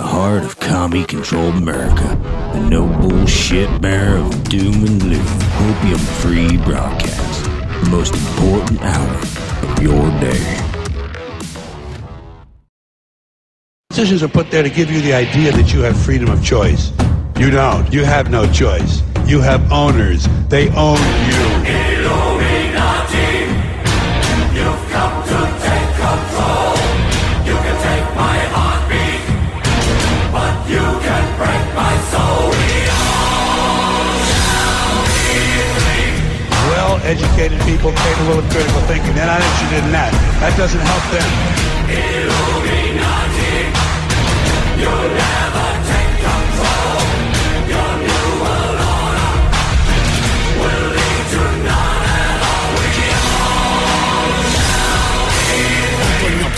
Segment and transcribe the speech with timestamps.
[0.00, 2.08] the heart of commie controlled America,
[2.54, 5.26] the no bullshit bearer of doom and gloom,
[5.68, 9.14] opium free broadcast, the most important hour
[9.68, 10.42] of your day.
[13.90, 16.92] Decisions are put there to give you the idea that you have freedom of choice.
[17.38, 17.92] You don't.
[17.92, 19.02] You have no choice.
[19.26, 20.26] You have owners.
[20.48, 21.50] They own you.
[26.40, 26.79] Well
[37.10, 39.12] educated people capable of critical thinking.
[39.14, 40.12] They're not interested in that.
[40.38, 41.50] That doesn't help them.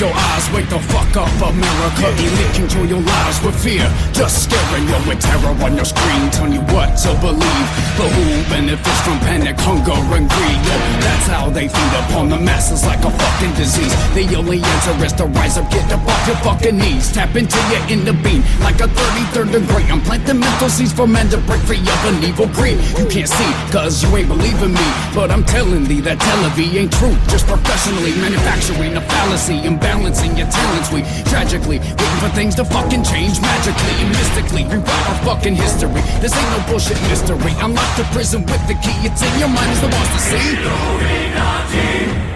[0.03, 2.07] Your eyes, wake the fuck up, America.
[2.19, 6.55] Elite control your lives with fear, just scaring you with terror on your screen, telling
[6.59, 7.69] you what to believe.
[7.95, 10.61] But who benefits from panic, hunger, and greed?
[10.67, 13.13] Yo, that's how they feed upon the masses like a
[13.43, 13.93] fucking disease.
[14.15, 17.59] The only answer is to rise up, get up off your fucking knees, tap into
[17.71, 19.85] your inner being like a 33rd degree.
[19.91, 22.79] I'm planting mental seeds for men to break free of an evil greed.
[22.99, 26.93] You can't see, cause you ain't believing me, but I'm telling thee that television ain't
[26.93, 27.17] true.
[27.29, 30.93] Just professionally manufacturing a fallacy, imbalancing your talents.
[30.93, 34.65] We tragically waiting for things to fucking change magically and mystically.
[34.71, 36.03] Rewrite our fucking history.
[36.21, 37.53] This ain't no bullshit mystery.
[37.59, 38.99] Unlock the prison with the key.
[39.03, 42.32] It's in your mind, is the to see.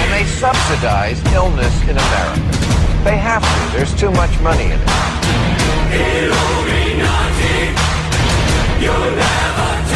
[0.00, 2.40] And they subsidize illness in America.
[3.02, 3.76] They have to.
[3.76, 4.88] There's too much money in it.
[9.54, 9.93] Fuck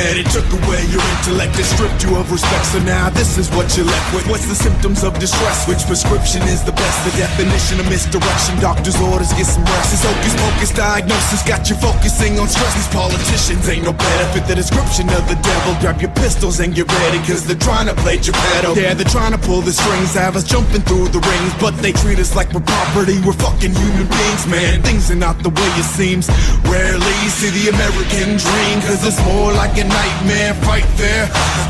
[0.00, 2.66] internet, it took away your intellect and stripped you of respect.
[2.66, 4.26] So now this is what you're left with.
[4.28, 5.68] What's the symptoms of distress?
[5.68, 6.96] Which prescription is the best?
[7.04, 8.58] The definition of misdirection.
[8.60, 9.92] Doctor's orders, get some rest.
[9.92, 12.74] This hocus pocus diagnosis got you focusing on stress.
[12.74, 14.26] These politicians ain't no better.
[14.32, 15.76] Fit the description of the devil.
[15.80, 18.74] Grab your pistols and get ready, cause they're trying to play Geppetto.
[18.74, 21.92] Yeah, they're trying to pull the strings, have us jumping through the rings, but they
[21.92, 23.20] treat us like we're property.
[23.20, 24.82] We're fucking human beings, man.
[24.82, 26.28] Things are not the way it seems.
[26.64, 31.26] Rarely see the American dream, cause it's more like a nightmare fight there.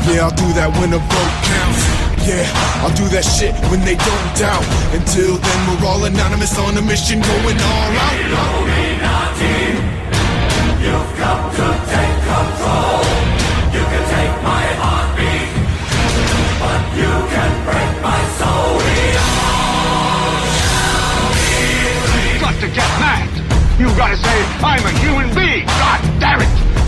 [0.07, 1.83] Yeah, I'll do that when a vote counts.
[2.25, 2.45] Yeah,
[2.85, 4.65] I'll do that shit when they don't doubt.
[4.93, 8.13] Until then, we're all anonymous on a mission going all out.
[8.21, 9.57] Illuminati,
[10.85, 13.01] you've come to take control.
[13.73, 15.49] You can take my heartbeat,
[16.61, 18.77] but you can break my soul.
[22.21, 23.29] We got to get mad.
[23.81, 25.65] You gotta say, I'm a human being.
[25.65, 26.70] God damn it.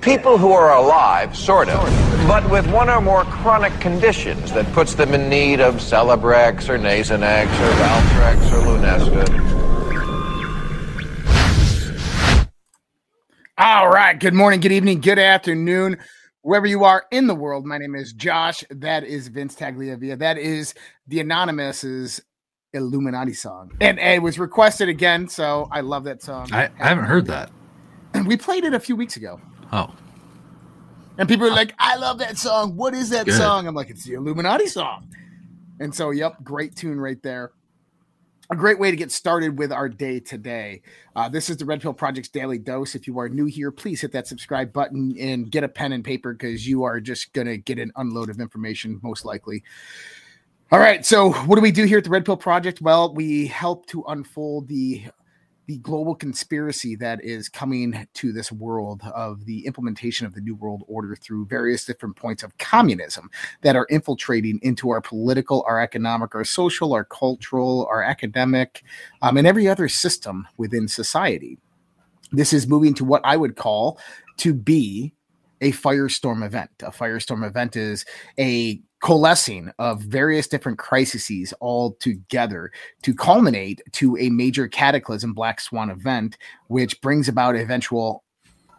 [0.00, 1.84] People who are alive, sort of,
[2.28, 6.78] but with one or more chronic conditions that puts them in need of Celebrex or
[6.78, 9.26] Nasonex or Valtrex or Lunesta.
[13.58, 14.18] All right.
[14.18, 15.98] Good morning, good evening, good afternoon,
[16.42, 17.66] wherever you are in the world.
[17.66, 18.62] My name is Josh.
[18.70, 20.16] That is Vince Tagliavia.
[20.16, 20.74] That is
[21.08, 22.20] the Anonymous's
[22.72, 23.72] Illuminati song.
[23.80, 26.50] And it was requested again, so I love that song.
[26.52, 27.50] I, I haven't heard that.
[28.14, 29.40] And we played it a few weeks ago.
[29.72, 29.94] Oh,
[31.18, 32.76] And people are like, I love that song.
[32.76, 33.34] What is that Good.
[33.34, 33.66] song?
[33.66, 35.08] I'm like, it's the Illuminati song.
[35.80, 37.52] And so, yep, great tune right there.
[38.50, 40.80] A great way to get started with our day today.
[41.14, 42.94] Uh, this is the Red Pill Project's Daily Dose.
[42.94, 46.02] If you are new here, please hit that subscribe button and get a pen and
[46.02, 49.62] paper because you are just going to get an unload of information, most likely.
[50.72, 51.04] All right.
[51.04, 52.80] So, what do we do here at the Red Pill Project?
[52.80, 55.04] Well, we help to unfold the
[55.68, 60.54] the global conspiracy that is coming to this world of the implementation of the New
[60.54, 63.30] World Order through various different points of communism
[63.60, 68.82] that are infiltrating into our political, our economic, our social, our cultural, our academic,
[69.20, 71.58] um, and every other system within society.
[72.32, 74.00] This is moving to what I would call
[74.38, 75.12] to be
[75.60, 76.70] a firestorm event.
[76.80, 78.06] A firestorm event is
[78.38, 82.70] a coalescing of various different crises all together
[83.02, 86.36] to culminate to a major cataclysm black swan event
[86.66, 88.24] which brings about eventual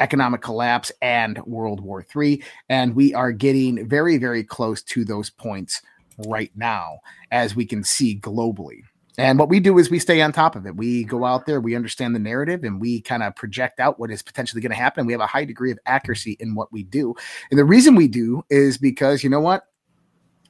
[0.02, 5.30] economic collapse and world war iii and we are getting very very close to those
[5.30, 5.82] points
[6.28, 6.98] right now
[7.32, 8.82] as we can see globally
[9.20, 10.78] and what we do is we stay on top of it.
[10.78, 14.12] We go out there, we understand the narrative, and we kind of project out what
[14.12, 15.06] is potentially going to happen.
[15.06, 17.14] We have a high degree of accuracy in what we do.
[17.52, 19.64] And the reason we do is because, you know what?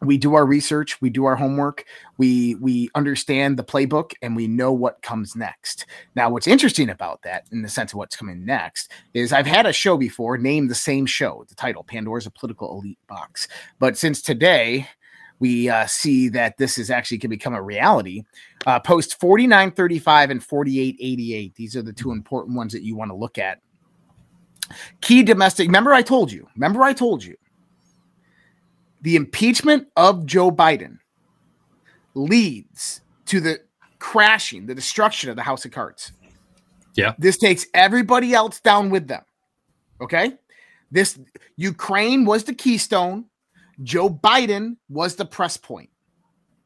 [0.02, 1.86] We do our research we do our homework
[2.18, 5.86] we we understand the playbook and we know what comes next.
[6.16, 9.66] Now what's interesting about that in the sense of what's coming next is i've had
[9.66, 11.46] a show before named the same show.
[11.48, 13.48] The title pandora's a political elite box.
[13.80, 14.88] But since today
[15.40, 18.24] we uh, see that this is actually can become a reality
[18.66, 23.16] uh, post 4935 and 4888 these are the two important ones that you want to
[23.16, 23.60] look at.
[25.02, 27.36] Key domestic remember i told you remember i told you
[29.02, 30.98] the impeachment of Joe Biden
[32.14, 33.62] leads to the
[34.00, 36.12] crashing, the destruction of the House of Cards.
[36.96, 37.14] Yeah.
[37.18, 39.22] This takes everybody else down with them.
[40.02, 40.34] Okay.
[40.92, 41.20] This
[41.56, 43.26] Ukraine was the keystone,
[43.84, 45.90] Joe Biden was the press point.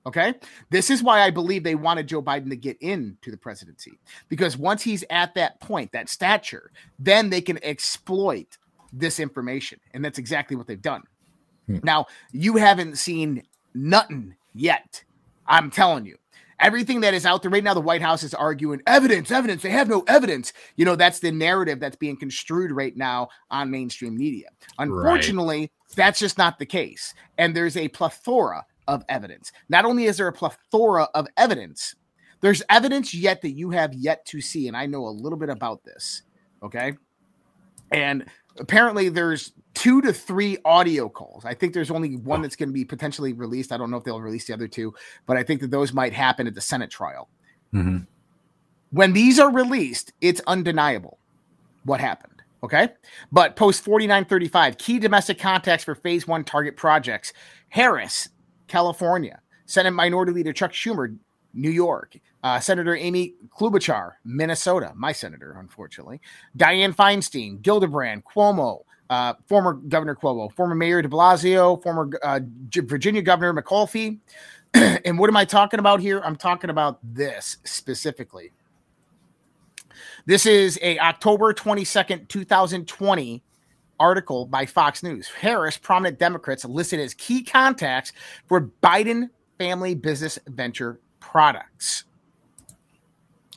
[0.06, 0.33] Okay.
[0.69, 4.57] This is why I believe they wanted Joe Biden to get into the presidency because
[4.57, 8.57] once he's at that point, that stature, then they can exploit
[8.91, 9.79] this information.
[9.94, 11.03] And that's exactly what they've done.
[11.68, 11.77] Hmm.
[11.83, 13.44] Now, you haven't seen
[13.74, 15.04] nothing yet.
[15.48, 16.18] I'm telling you.
[16.60, 19.63] Everything that is out there right now, the White House is arguing evidence, evidence.
[19.63, 20.54] They have no evidence.
[20.77, 24.48] You know, that's the narrative that's being construed right now on mainstream media.
[24.80, 25.71] Unfortunately, right.
[25.95, 27.13] that's just not the case.
[27.38, 29.51] And there's a plethora of evidence.
[29.68, 31.95] Not only is there a plethora of evidence,
[32.39, 34.68] there's evidence yet that you have yet to see.
[34.68, 36.21] And I know a little bit about this.
[36.62, 36.94] Okay.
[37.92, 38.25] And
[38.57, 41.45] apparently there's two to three audio calls.
[41.45, 43.71] I think there's only one that's going to be potentially released.
[43.71, 44.94] I don't know if they'll release the other two,
[45.25, 47.29] but I think that those might happen at the Senate trial.
[47.73, 48.03] Mm-hmm.
[48.91, 51.17] When these are released, it's undeniable
[51.83, 52.41] what happened.
[52.63, 52.89] Okay.
[53.31, 57.33] But post 4935, key domestic contacts for phase one target projects.
[57.69, 58.29] Harris,
[58.67, 59.41] California.
[59.65, 61.17] Senate Minority Leader Chuck Schumer,
[61.53, 62.17] New York.
[62.44, 66.19] Uh, senator Amy Klobuchar, Minnesota, my senator, unfortunately.
[66.57, 72.39] Dianne Feinstein, Gillibrand, Cuomo, uh, former Governor Cuomo, former Mayor de Blasio, former uh,
[72.73, 74.19] Virginia Governor McAuliffe.
[74.73, 76.19] and what am I talking about here?
[76.23, 78.51] I'm talking about this specifically.
[80.25, 83.44] This is a October 22nd, 2020
[84.00, 85.27] article by Fox News.
[85.27, 88.11] Harris, prominent Democrats listed as key contacts
[88.47, 92.04] for Biden family business venture products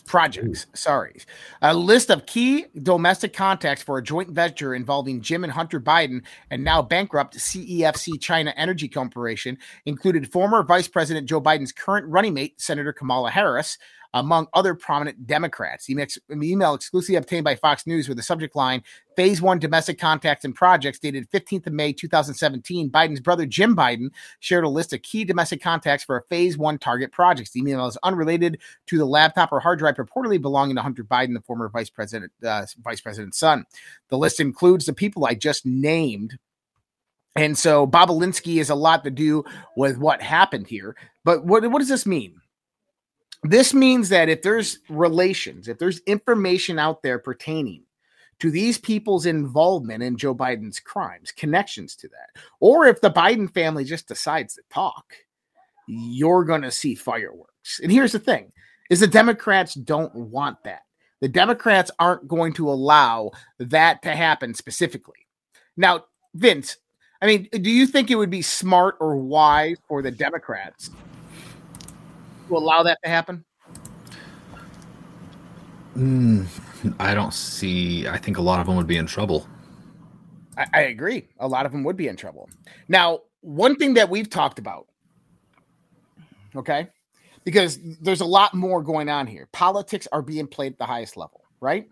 [0.06, 0.66] projects.
[0.72, 1.20] Sorry.
[1.62, 6.22] A list of key domestic contacts for a joint venture involving Jim and Hunter Biden
[6.50, 12.34] and now bankrupt CEFC China Energy Corporation included former Vice President Joe Biden's current running
[12.34, 13.78] mate, Senator Kamala Harris,
[14.16, 15.90] among other prominent Democrats.
[15.90, 18.82] Email, email exclusively obtained by Fox News with the subject line
[19.14, 22.90] Phase One Domestic Contacts and Projects dated 15th of May 2017.
[22.90, 24.08] Biden's brother Jim Biden
[24.40, 27.50] shared a list of key domestic contacts for a Phase One target projects.
[27.50, 31.34] The email is unrelated to the laptop or hard drive purportedly belonging to Hunter Biden,
[31.34, 33.66] the former vice president, uh, vice president's son.
[34.08, 36.38] The list includes the people I just named.
[37.34, 39.44] And so Bobulinski is a lot to do
[39.76, 40.96] with what happened here.
[41.22, 42.40] But what, what does this mean?
[43.42, 47.82] This means that if there's relations, if there's information out there pertaining
[48.38, 53.52] to these people's involvement in Joe Biden's crimes, connections to that, or if the Biden
[53.52, 55.14] family just decides to talk,
[55.86, 57.80] you're going to see fireworks.
[57.80, 58.52] And here's the thing
[58.90, 60.82] is the Democrats don't want that.
[61.20, 65.26] The Democrats aren't going to allow that to happen specifically.
[65.76, 66.76] Now, Vince,
[67.22, 70.90] I mean, do you think it would be smart or wise for the Democrats
[72.48, 73.44] to allow that to happen?
[75.96, 76.46] Mm,
[76.98, 78.06] I don't see.
[78.06, 79.46] I think a lot of them would be in trouble.
[80.58, 81.28] I, I agree.
[81.38, 82.48] A lot of them would be in trouble.
[82.88, 84.86] Now, one thing that we've talked about,
[86.54, 86.88] okay,
[87.44, 89.48] because there's a lot more going on here.
[89.52, 91.88] Politics are being played at the highest level, right?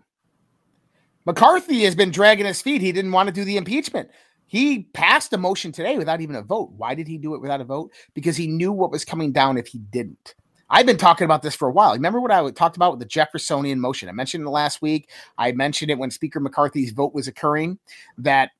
[1.25, 2.81] McCarthy has been dragging his feet.
[2.81, 4.09] He didn't want to do the impeachment.
[4.45, 6.71] He passed a motion today without even a vote.
[6.77, 7.91] Why did he do it without a vote?
[8.13, 10.35] Because he knew what was coming down if he didn't.
[10.69, 11.93] I've been talking about this for a while.
[11.93, 14.09] Remember what I talked about with the Jeffersonian motion?
[14.09, 15.09] I mentioned it last week.
[15.37, 17.77] I mentioned it when Speaker McCarthy's vote was occurring
[18.17, 18.51] that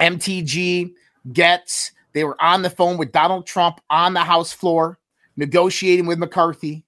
[0.00, 0.92] MTG
[1.28, 4.98] Gaetz they were on the phone with Donald Trump on the House floor
[5.36, 6.84] negotiating with McCarthy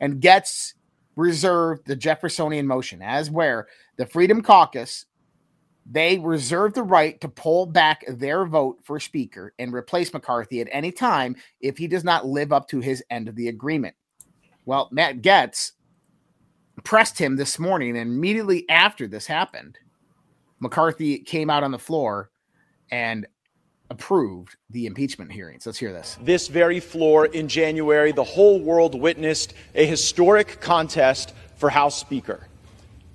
[0.00, 0.74] and Gaetz
[1.16, 5.06] reserved the Jeffersonian motion as where the Freedom Caucus
[5.88, 10.68] they reserve the right to pull back their vote for speaker and replace McCarthy at
[10.72, 13.94] any time if he does not live up to his end of the agreement.
[14.64, 15.72] Well, Matt Gaetz
[16.82, 19.78] pressed him this morning, and immediately after this happened,
[20.58, 22.30] McCarthy came out on the floor
[22.90, 23.26] and
[23.88, 25.66] approved the impeachment hearings.
[25.66, 26.18] Let's hear this.
[26.22, 32.48] This very floor in January, the whole world witnessed a historic contest for House Speaker.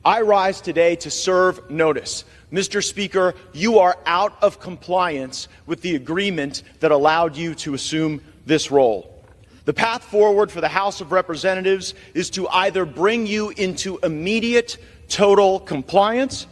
[0.03, 2.25] I rise today to serve notice.
[2.51, 2.84] Mr.
[2.84, 8.72] Speaker, you are out of compliance with the agreement that allowed you to assume this
[8.72, 9.24] role.
[9.65, 14.77] The path forward for the House of Representatives is to either bring you into immediate
[15.08, 16.48] total compliance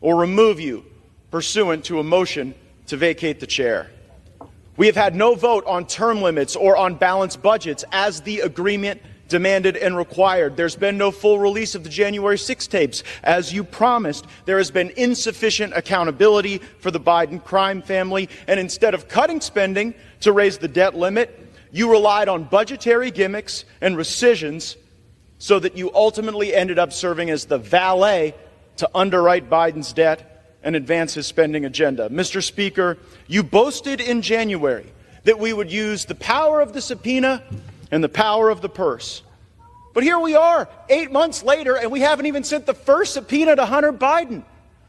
[0.00, 0.84] or remove you
[1.30, 2.52] pursuant to a motion
[2.88, 3.90] to vacate the chair.
[4.76, 9.00] We have had no vote on term limits or on balanced budgets as the agreement
[9.32, 10.56] demanded and required.
[10.56, 14.26] There's been no full release of the January 6 tapes as you promised.
[14.44, 18.28] There has been insufficient accountability for the Biden crime family.
[18.46, 21.36] And instead of cutting spending to raise the debt limit,
[21.72, 24.76] you relied on budgetary gimmicks and rescissions
[25.38, 28.34] so that you ultimately ended up serving as the valet
[28.76, 32.08] to underwrite Biden's debt and advance his spending agenda.
[32.10, 32.42] Mr.
[32.42, 34.92] Speaker, you boasted in January
[35.24, 37.42] that we would use the power of the subpoena
[37.92, 39.22] and the power of the purse.
[39.94, 43.54] But here we are, eight months later, and we haven't even sent the first subpoena
[43.54, 44.42] to Hunter Biden.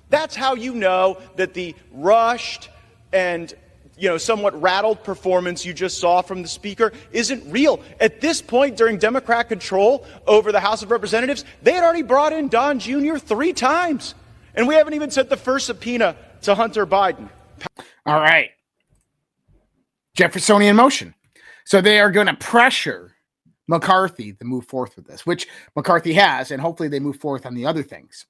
[0.10, 2.70] That's how you know that the rushed
[3.12, 3.54] and
[3.98, 7.80] you know, somewhat rattled performance you just saw from the speaker isn't real.
[8.00, 12.34] At this point, during Democrat control over the House of Representatives, they had already brought
[12.34, 13.18] in Don Jr.
[13.18, 14.16] three times.
[14.56, 17.30] And we haven't even sent the first subpoena to Hunter Biden.
[18.06, 18.50] All right.
[20.16, 21.14] Jeffersonian motion.
[21.66, 23.16] So they are going to pressure
[23.68, 27.56] McCarthy to move forth with this, which McCarthy has, and hopefully they move forth on
[27.56, 28.26] the other things.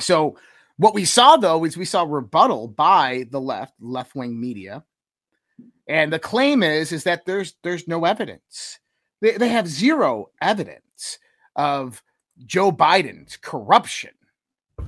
[0.00, 0.36] So
[0.76, 4.84] what we saw though is we saw rebuttal by the left, left wing media,
[5.88, 8.80] and the claim is is that there's there's no evidence.
[9.20, 11.18] They, they have zero evidence
[11.56, 12.02] of
[12.46, 14.10] Joe Biden's corruption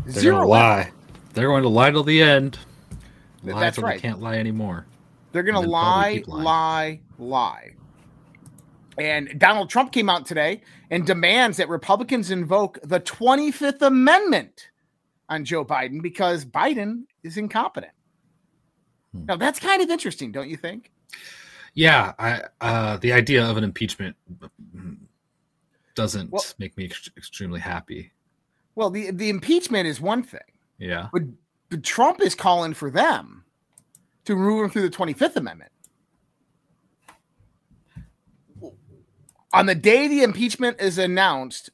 [0.05, 0.91] they're Zero gonna lie.
[1.35, 2.59] They're going to lie till the end.
[3.43, 3.97] Lie That's right.
[3.97, 4.87] They can't lie anymore.
[5.33, 7.73] They're going to lie, lie, lie.
[8.99, 14.71] And Donald Trump came out today and demands that Republicans invoke the 25th Amendment
[15.29, 17.93] on Joe Biden because Biden is incompetent.
[19.13, 19.27] Hmm.
[19.27, 20.91] Now that's kind of interesting, don't you think?
[21.75, 24.17] Yeah, I uh, the idea of an impeachment
[25.95, 28.13] doesn't well, make me ex- extremely happy.
[28.77, 30.41] Well, the the impeachment is one thing.
[30.79, 31.09] Yeah.
[31.13, 31.23] But,
[31.69, 33.45] but Trump is calling for them
[34.25, 35.73] to remove him through the 25th Amendment.
[39.53, 41.71] On the day the impeachment is announced,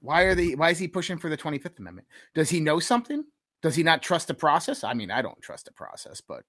[0.00, 2.08] why are they why is he pushing for the 25th Amendment?
[2.34, 3.24] Does he know something?
[3.62, 4.84] Does he not trust the process?
[4.84, 6.44] I mean, I don't trust the process, but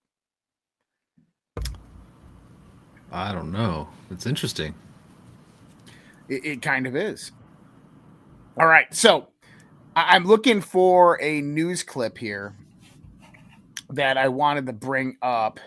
[3.11, 3.87] I don't know.
[4.11, 4.73] It's interesting.
[6.29, 7.31] It, it kind of is.
[8.59, 8.93] All right.
[8.93, 9.29] So
[9.95, 12.55] I- am looking for a news clip here
[13.89, 15.59] that I wanted to bring up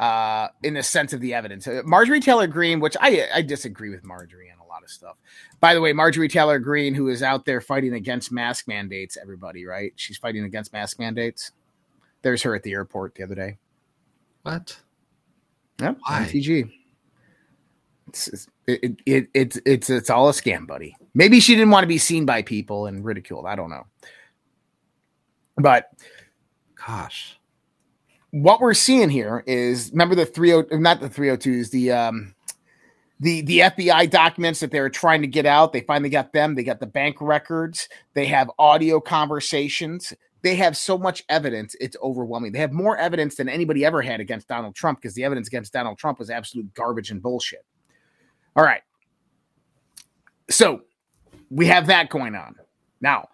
[0.00, 1.68] uh, in the sense of the evidence.
[1.68, 5.16] Uh, Marjorie Taylor Greene, which I, I disagree with Marjorie on a lot of stuff.
[5.60, 9.66] By the way, Marjorie Taylor Greene, who is out there fighting against mask mandates, everybody,
[9.66, 9.92] right?
[9.96, 11.52] She's fighting against mask mandates.
[12.22, 13.58] There's her at the airport the other day.
[14.42, 14.80] What?
[15.80, 15.98] Yep.
[16.06, 16.24] Why?
[16.24, 16.72] MTG.
[18.08, 20.96] It's, it's it, it, it's it's it's all a scam, buddy.
[21.14, 23.46] Maybe she didn't want to be seen by people and ridiculed.
[23.46, 23.86] I don't know.
[25.56, 25.90] But
[26.74, 27.38] gosh,
[28.30, 32.34] what we're seeing here is remember the 30 not the 302s, the um
[33.18, 35.72] the the FBI documents that they were trying to get out.
[35.72, 36.54] They finally got them.
[36.54, 37.88] They got the bank records.
[38.14, 40.12] They have audio conversations.
[40.42, 42.52] They have so much evidence, it's overwhelming.
[42.52, 45.72] They have more evidence than anybody ever had against Donald Trump because the evidence against
[45.72, 47.64] Donald Trump was absolute garbage and bullshit.
[48.56, 48.82] All right.
[50.48, 50.82] So
[51.50, 52.56] we have that going on.
[53.00, 53.28] Now,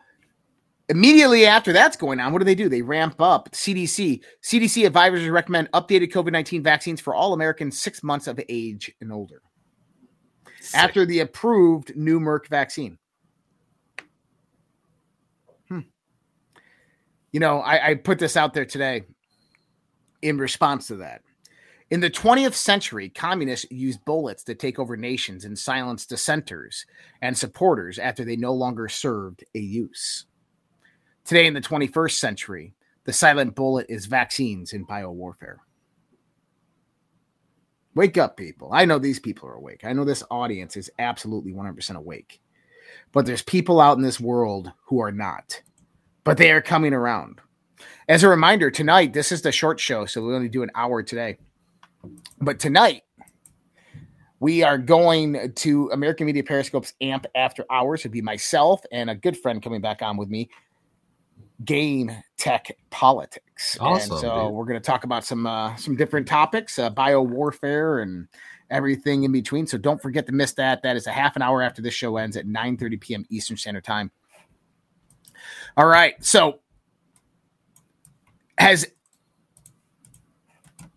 [0.89, 2.69] immediately after that's going on, what do they do?
[2.69, 4.23] They ramp up CDC.
[4.43, 9.13] CDC advisors recommend updated COVID 19 vaccines for all Americans six months of age and
[9.13, 9.43] older
[10.61, 10.79] Sick.
[10.79, 12.99] after the approved new Merck vaccine.
[15.69, 15.81] Hmm.
[17.33, 19.03] You know, I, I put this out there today
[20.23, 21.23] in response to that.
[21.91, 26.85] In the 20th century, communists used bullets to take over nations and silence dissenters
[27.23, 30.27] and supporters after they no longer served a use.
[31.27, 35.57] Today, in the 21st century, the silent bullet is vaccines and biowarfare.
[37.97, 38.71] Wake up, people.
[38.73, 39.81] I know these people are awake.
[39.85, 42.41] I know this audience is absolutely 100% awake.
[43.11, 45.61] But there's people out in this world who are not.
[46.23, 47.41] But they are coming around.
[48.09, 51.03] As a reminder, tonight, this is the short show, so we only do an hour
[51.03, 51.39] today.
[52.41, 53.03] But tonight,
[54.39, 58.03] we are going to American Media Periscope's AMP After Hours.
[58.03, 60.51] It'd be myself and a good friend coming back on with me,
[61.65, 63.77] Game Tech Politics.
[63.81, 64.55] Awesome, and so dude.
[64.55, 68.29] we're going to talk about some uh, some different topics, uh, bio warfare and
[68.71, 69.67] everything in between.
[69.67, 70.83] So don't forget to miss that.
[70.83, 73.27] That is a half an hour after this show ends at 9 30 p.m.
[73.31, 74.11] Eastern Standard Time.
[75.77, 76.15] All right.
[76.25, 76.61] So
[78.59, 78.87] has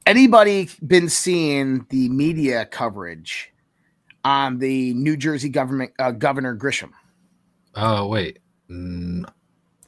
[0.05, 3.53] anybody been seeing the media coverage
[4.25, 6.91] on the New Jersey government uh, Governor Grisham?
[7.75, 8.39] Oh wait,
[8.69, 9.25] Mm,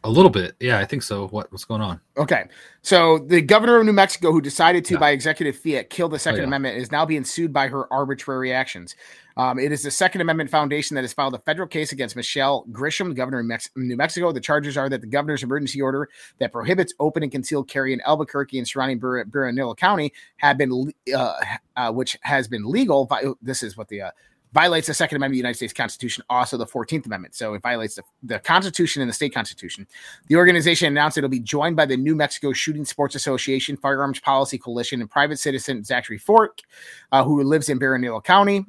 [0.03, 0.55] a little bit.
[0.60, 1.27] Yeah, I think so.
[1.27, 2.00] What what's going on?
[2.17, 2.46] Okay,
[2.81, 5.00] so the governor of New Mexico, who decided to, Yeah.
[5.00, 6.48] by executive fiat, kill the Second yeah.
[6.48, 8.96] Amendment, is now being sued by her arbitrary actions.
[9.38, 12.65] Um, it is the Second Amendment Foundation that has filed a federal case against Michelle
[12.72, 14.31] Grisham, governor of Mex- New Mexico.
[14.31, 18.01] The charges are that the governor's emergency order that prohibits open and concealed carry in
[18.01, 21.34] Albuquerque and surrounding Bur- Bernalillo County had been, uh,
[21.77, 23.05] uh, which has been legal.
[23.05, 24.12] Vi- This is what the uh,
[24.53, 27.36] violates the Second Amendment of the United States Constitution, also the 14th Amendment.
[27.36, 29.88] So it violates the, the Constitution and the state constitution.
[30.27, 34.58] The organization announced it'll be joined by the New Mexico Shooting Sports Association, Firearms Policy
[34.58, 36.62] Coalition, and private citizen Zachary Fort,
[37.12, 38.65] uh, who lives in Bernalillo County.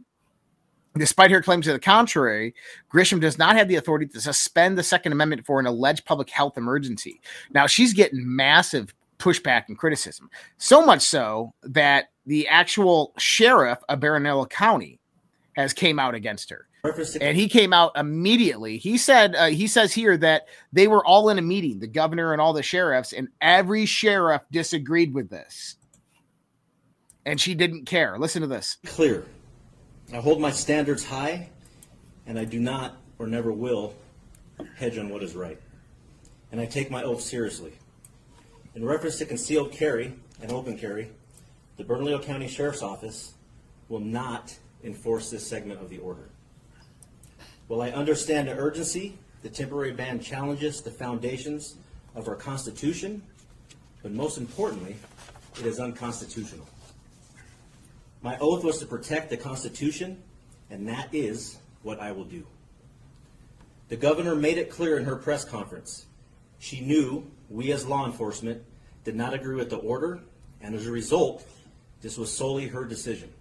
[0.95, 2.55] Despite her claims to the contrary,
[2.93, 6.29] Grisham does not have the authority to suspend the Second Amendment for an alleged public
[6.29, 7.21] health emergency.
[7.51, 14.01] Now, she's getting massive pushback and criticism, so much so that the actual sheriff of
[14.01, 15.01] Bernalillo County
[15.55, 16.67] has came out against her
[17.21, 18.77] and he came out immediately.
[18.77, 22.33] He said uh, he says here that they were all in a meeting, the governor
[22.33, 25.77] and all the sheriffs, and every sheriff disagreed with this,
[27.25, 28.19] and she didn't care.
[28.19, 28.79] Listen to this.
[28.85, 29.25] clear.
[30.13, 31.51] I hold my standards high,
[32.27, 33.95] and I do not or never will
[34.77, 35.59] hedge on what is right.
[36.51, 37.73] And I take my oath seriously.
[38.75, 41.11] In reference to concealed carry and open carry,
[41.77, 43.33] the Bernalillo County Sheriff's Office
[43.89, 46.29] will not enforce this segment of the order.
[47.69, 51.77] While I understand the urgency, the temporary ban challenges the foundations
[52.15, 53.23] of our Constitution,
[54.03, 54.97] but most importantly,
[55.59, 56.67] it is unconstitutional.
[58.23, 60.23] My oath was to protect the Constitution,
[60.71, 62.47] and that is what I will do.
[63.89, 66.07] The governor made it clear in her press conference.
[66.59, 68.63] She knew we as law enforcement
[69.05, 70.21] did not agree with the order,
[70.61, 71.47] and as a result,
[72.01, 73.33] this was solely her decision.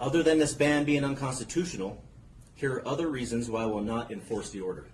[0.00, 2.02] Other than this ban being unconstitutional,
[2.54, 4.86] here are other reasons why I will not enforce the order.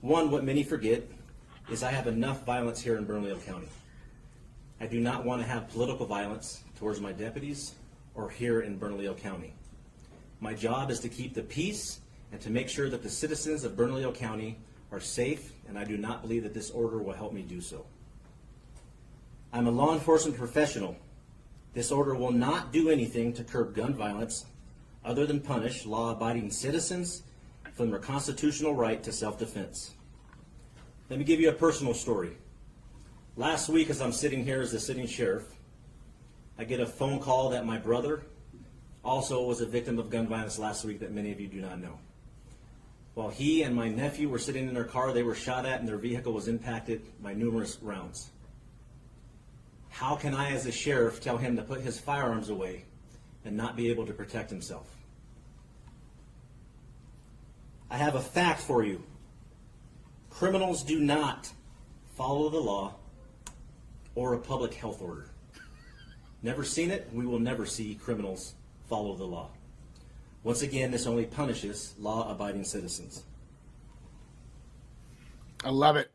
[0.00, 1.04] One, what many forget,
[1.70, 3.68] is I have enough violence here in Bernalillo County.
[4.80, 7.74] I do not want to have political violence towards my deputies
[8.16, 9.54] or here in Bernalillo County.
[10.40, 12.00] My job is to keep the peace
[12.32, 14.58] and to make sure that the citizens of Bernalillo County
[14.90, 17.86] are safe, and I do not believe that this order will help me do so.
[19.52, 20.96] I'm a law enforcement professional.
[21.78, 24.46] This order will not do anything to curb gun violence
[25.04, 27.22] other than punish law abiding citizens
[27.72, 29.94] from their constitutional right to self defense.
[31.08, 32.36] Let me give you a personal story.
[33.36, 35.44] Last week, as I'm sitting here as the sitting sheriff,
[36.58, 38.22] I get a phone call that my brother
[39.04, 41.78] also was a victim of gun violence last week that many of you do not
[41.78, 41.96] know.
[43.14, 45.88] While he and my nephew were sitting in their car, they were shot at and
[45.88, 48.30] their vehicle was impacted by numerous rounds.
[49.98, 52.84] How can I, as a sheriff, tell him to put his firearms away
[53.44, 54.88] and not be able to protect himself?
[57.90, 59.02] I have a fact for you.
[60.30, 61.50] Criminals do not
[62.14, 62.94] follow the law
[64.14, 65.30] or a public health order.
[66.44, 68.54] Never seen it, we will never see criminals
[68.88, 69.50] follow the law.
[70.44, 73.24] Once again, this only punishes law abiding citizens.
[75.64, 76.12] I love it.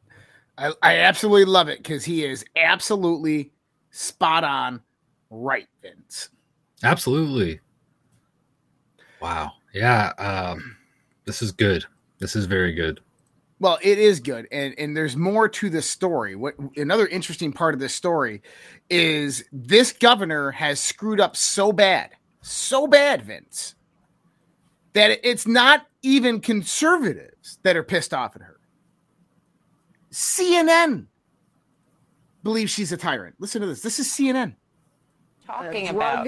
[0.58, 3.53] I, I absolutely love it because he is absolutely
[3.94, 4.82] spot on
[5.30, 6.30] right, Vince.
[6.84, 7.62] Absolutely.
[9.22, 9.54] Wow.
[9.74, 10.12] Yeah.
[10.18, 10.76] Um,
[11.26, 11.86] this is good.
[12.20, 13.00] This is very good.
[13.60, 16.36] Well, it is good, and and there's more to this story.
[16.36, 18.42] What another interesting part of this story
[18.90, 22.10] is this governor has screwed up so bad,
[22.42, 23.76] so bad, Vince,
[24.92, 28.60] that it's not even conservatives that are pissed off at her.
[30.12, 31.06] CNN
[32.44, 33.36] believes she's a tyrant.
[33.40, 33.82] Listen to this.
[33.82, 34.54] This is CNN.
[35.46, 36.28] talking about.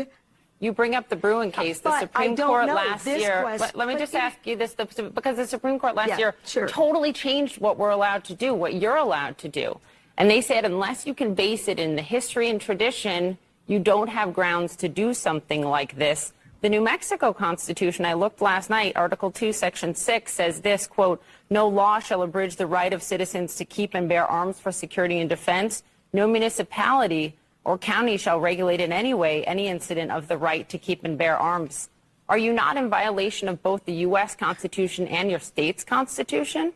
[0.61, 1.79] You bring up the Bruen case.
[1.79, 2.75] The But I Supreme don't Court know.
[2.75, 3.41] last This year.
[3.41, 6.09] quest- let, let me just it- ask you this: the, because the Supreme Court last
[6.09, 6.67] Yeah, year sure.
[6.67, 9.79] totally changed what we're allowed to do, what you're allowed to do,
[10.17, 14.07] and they said unless you can base it in the history and tradition, you don't
[14.07, 16.31] have grounds to do something like this.
[16.61, 21.21] The New Mexico Constitution, I looked last night, Article 2, Section 6 says this, quote,
[21.49, 25.19] no law shall abridge the right of citizens to keep and bear arms for security
[25.19, 25.83] and defense.
[26.15, 30.77] No municipality or county shall regulate in any way any incident of the right to
[30.77, 31.89] keep and bear arms.
[32.29, 34.33] Are you not in violation of both the U.S.
[34.33, 36.71] Constitution and your state's Constitution?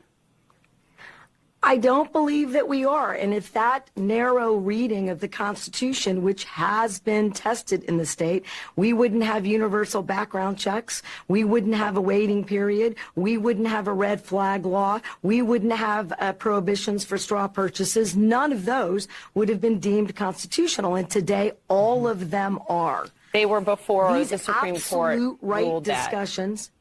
[1.61, 3.13] I don't believe that we are.
[3.13, 8.45] And if that narrow reading of the Constitution, which has been tested in the state,
[8.77, 11.01] we wouldn't have universal background checks.
[11.27, 12.95] We wouldn't have a waiting period.
[13.15, 15.01] We wouldn't have a red flag law.
[15.21, 18.15] We wouldn't have uh, prohibitions for straw purchases.
[18.15, 20.95] None of those would have been deemed constitutional.
[20.95, 23.07] And today, all of them are.
[23.33, 26.09] They were before These the Supreme Court absolute right ruled that.
[26.09, 26.71] discussions.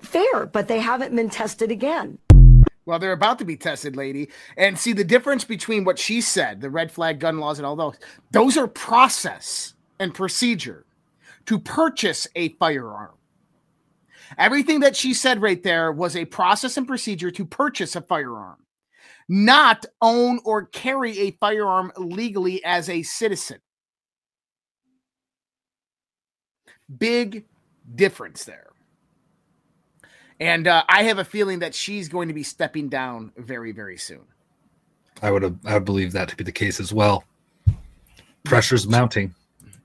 [0.00, 2.18] Fair, but they haven't been tested again.
[2.86, 4.30] Well, they're about to be tested, lady.
[4.56, 7.76] And see the difference between what she said, the red flag gun laws and all
[7.76, 7.96] those,
[8.30, 10.86] those are process and procedure
[11.46, 13.14] to purchase a firearm.
[14.38, 18.58] Everything that she said right there was a process and procedure to purchase a firearm,
[19.28, 23.58] not own or carry a firearm legally as a citizen.
[26.98, 27.44] Big
[27.94, 28.68] difference there.
[30.38, 33.96] And uh, I have a feeling that she's going to be stepping down very, very
[33.96, 34.24] soon.
[35.22, 37.24] I would I would believe that to be the case as well.
[38.44, 39.34] Pressure's mounting.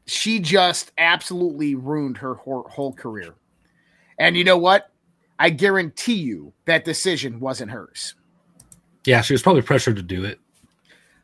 [0.05, 3.33] She just absolutely ruined her whole, whole career.
[4.19, 4.91] And you know what?
[5.39, 8.15] I guarantee you that decision wasn't hers.
[9.05, 10.39] Yeah, she was probably pressured to do it.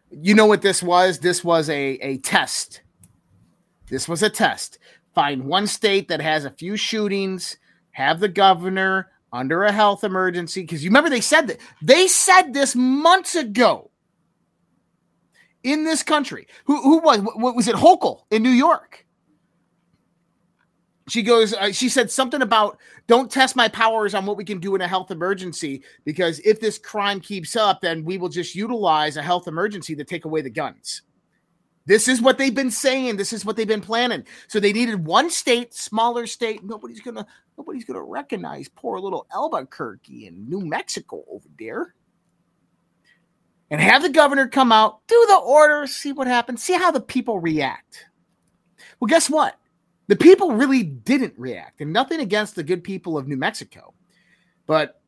[0.10, 1.20] You know what this was?
[1.20, 2.82] This was a, a test.
[3.90, 4.80] This was a test.
[5.14, 7.58] Find one state that has a few shootings,
[7.92, 10.62] have the governor under a health emergency.
[10.62, 13.92] Because you remember they said that they said this months ago
[15.64, 16.48] in this country.
[16.66, 17.76] Who who was what was it?
[17.76, 19.06] Hochul in New York.
[21.10, 21.54] She goes.
[21.54, 24.82] Uh, she said something about don't test my powers on what we can do in
[24.82, 29.22] a health emergency because if this crime keeps up, then we will just utilize a
[29.22, 31.04] health emergency to take away the guns.
[31.86, 33.16] This is what they've been saying.
[33.16, 34.26] This is what they've been planning.
[34.50, 36.62] So they needed one state, smaller state.
[36.66, 37.26] Nobody's gonna,
[37.58, 41.94] nobody's gonna recognize poor little Albuquerque in New Mexico over there.
[43.70, 47.02] And have the governor come out, do the order, see what happens, see how the
[47.02, 48.06] people react.
[49.00, 49.60] Well, guess what?
[50.08, 53.94] The people really didn't react, and nothing against the good people of New Mexico.
[54.66, 55.02] But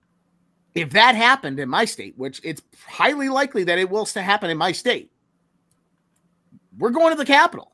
[0.75, 4.57] if that happened in my state, which it's highly likely that it will happen in
[4.57, 5.11] my state,
[6.77, 7.71] we're going to the Capitol.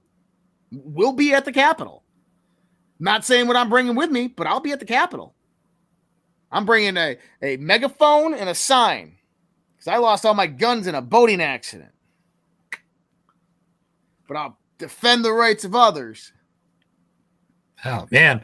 [0.72, 2.04] We'll be at the Capitol.
[3.00, 5.34] Not saying what I'm bringing with me, but I'll be at the Capitol.
[6.52, 9.18] I'm bringing a, a megaphone and a sign
[9.74, 11.92] because I lost all my guns in a boating accident.
[14.28, 16.32] But I'll defend the rights of others.
[17.84, 18.42] Oh man,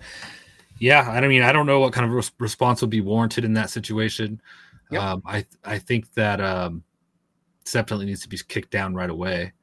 [0.79, 1.09] yeah.
[1.09, 3.69] I mean, I don't know what kind of res- response would be warranted in that
[3.69, 4.41] situation.
[4.91, 5.01] Yep.
[5.01, 6.83] Um, I I think that um,
[7.71, 9.53] definitely needs to be kicked down right away.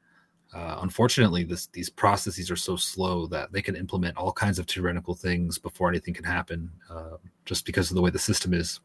[0.53, 4.65] Uh, unfortunately, this these processes are so slow that they can implement all kinds of
[4.65, 8.79] tyrannical things before anything can happen, uh, just because of the way the system is.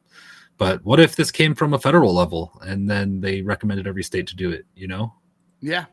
[0.59, 4.27] But what if this came from a federal level and then they recommended every state
[4.29, 4.66] to do it?
[4.77, 5.14] You know,
[5.61, 5.87] Yeah.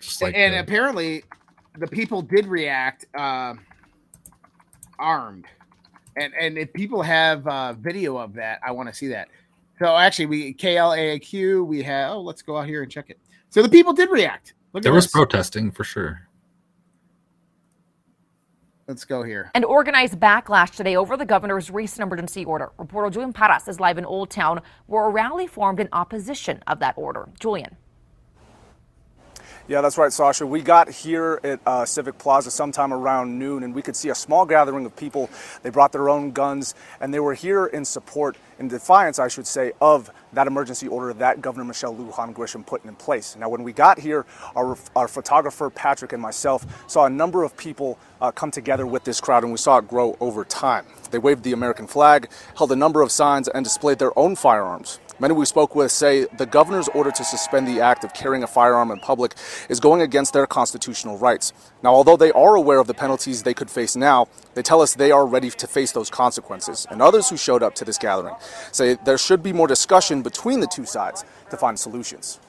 [0.00, 1.22] just like and the- apparently,
[1.78, 3.54] the people did react uh,
[4.98, 5.46] armed.
[6.16, 9.28] And and if people have uh, video of that, I want to see that.
[9.78, 12.12] So actually, we KLAQ, we have.
[12.12, 13.18] Oh, let's go out here and check it.
[13.50, 14.54] So the people did react.
[14.72, 15.12] Look there was this.
[15.12, 16.28] protesting for sure.
[18.88, 19.50] Let's go here.
[19.54, 22.72] and organized backlash today over the governor's recent emergency order.
[22.78, 26.80] Reporter Julian Paras is live in Old Town, where a rally formed in opposition of
[26.80, 27.28] that order.
[27.40, 27.76] Julian.
[29.70, 30.44] Yeah, that's right, Sasha.
[30.44, 34.14] We got here at uh, Civic Plaza sometime around noon, and we could see a
[34.16, 35.30] small gathering of people.
[35.62, 39.46] They brought their own guns, and they were here in support, in defiance, I should
[39.46, 43.36] say, of that emergency order that Governor Michelle Lujan Grisham put in place.
[43.36, 47.56] Now, when we got here, our, our photographer Patrick and myself saw a number of
[47.56, 50.84] people uh, come together with this crowd, and we saw it grow over time.
[51.12, 54.98] They waved the American flag, held a number of signs, and displayed their own firearms.
[55.20, 58.46] Many we spoke with say the governor's order to suspend the act of carrying a
[58.46, 59.34] firearm in public
[59.68, 61.52] is going against their constitutional rights.
[61.82, 64.94] Now, although they are aware of the penalties they could face now, they tell us
[64.94, 66.86] they are ready to face those consequences.
[66.90, 68.34] And others who showed up to this gathering
[68.72, 72.40] say there should be more discussion between the two sides to find solutions.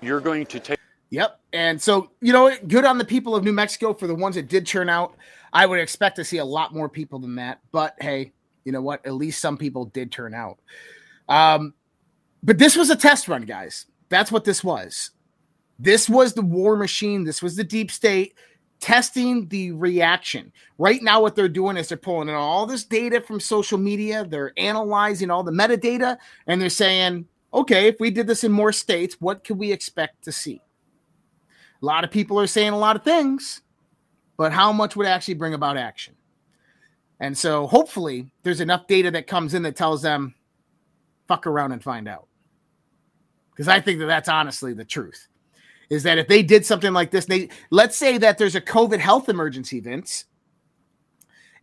[0.00, 0.78] You're going to take.
[1.10, 1.40] Yep.
[1.52, 4.48] And so, you know, good on the people of New Mexico for the ones that
[4.48, 5.14] did turn out.
[5.52, 7.60] I would expect to see a lot more people than that.
[7.70, 8.32] But hey,
[8.64, 9.04] you know what?
[9.04, 10.58] At least some people did turn out.
[11.30, 11.72] Um,
[12.42, 13.86] but this was a test run, guys.
[14.10, 15.10] That's what this was.
[15.78, 17.24] This was the war machine.
[17.24, 18.34] This was the deep state
[18.80, 20.52] testing the reaction.
[20.78, 24.24] Right now, what they're doing is they're pulling in all this data from social media,
[24.24, 26.16] they're analyzing all the metadata,
[26.46, 30.24] and they're saying, okay, if we did this in more states, what could we expect
[30.24, 30.60] to see?
[31.82, 33.62] A lot of people are saying a lot of things,
[34.36, 36.14] but how much would actually bring about action?
[37.20, 40.34] And so hopefully there's enough data that comes in that tells them,
[41.30, 42.26] fuck around and find out.
[43.50, 45.28] Because I think that that's honestly the truth.
[45.90, 48.98] Is that if they did something like this, they let's say that there's a COVID
[48.98, 50.24] health emergency, Vince,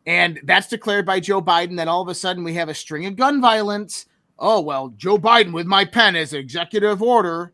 [0.05, 3.05] and that's declared by Joe Biden, then all of a sudden we have a string
[3.07, 4.05] of gun violence.
[4.39, 7.53] Oh, well, Joe Biden with my pen as executive order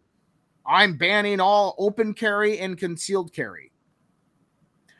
[0.65, 3.71] I'm banning all open carry and concealed carry.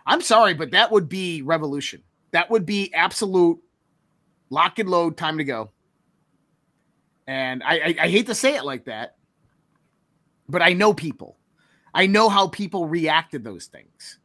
[0.06, 2.04] I'm sorry, but that would be revolution.
[2.32, 3.60] That would be absolute
[4.50, 5.72] lock and load, time to go.
[7.28, 9.16] And I, I, I hate to say it like that,
[10.50, 11.38] but I know people.
[11.94, 14.20] I know how people reacted those things.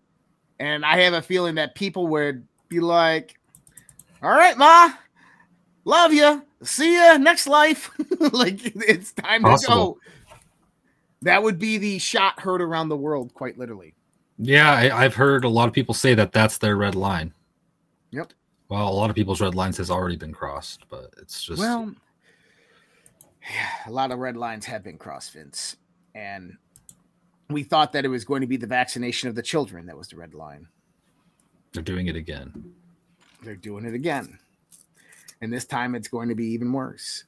[0.58, 3.38] And I have a feeling that people would be like,
[4.22, 4.92] all right, Ma,
[5.84, 6.44] love you.
[6.62, 7.90] See you next life.
[8.32, 9.94] like it's time Possible.
[9.94, 10.12] to go
[11.22, 13.94] that would be the shot heard around the world, quite literally.
[14.38, 17.32] Yeah, I, have heard a lot of people say that that's their red line.
[18.12, 18.32] Yep.
[18.68, 21.92] Well, a lot of people's red lines has already been crossed, but it's just well,
[23.52, 25.76] yeah, a lot of red lines have been crossed, Vince,
[26.14, 26.56] and
[27.50, 30.08] we thought that it was going to be the vaccination of the children that was
[30.08, 30.68] the red line.
[31.72, 32.72] They're doing it again.
[33.42, 34.38] They're doing it again,
[35.40, 37.24] and this time it's going to be even worse.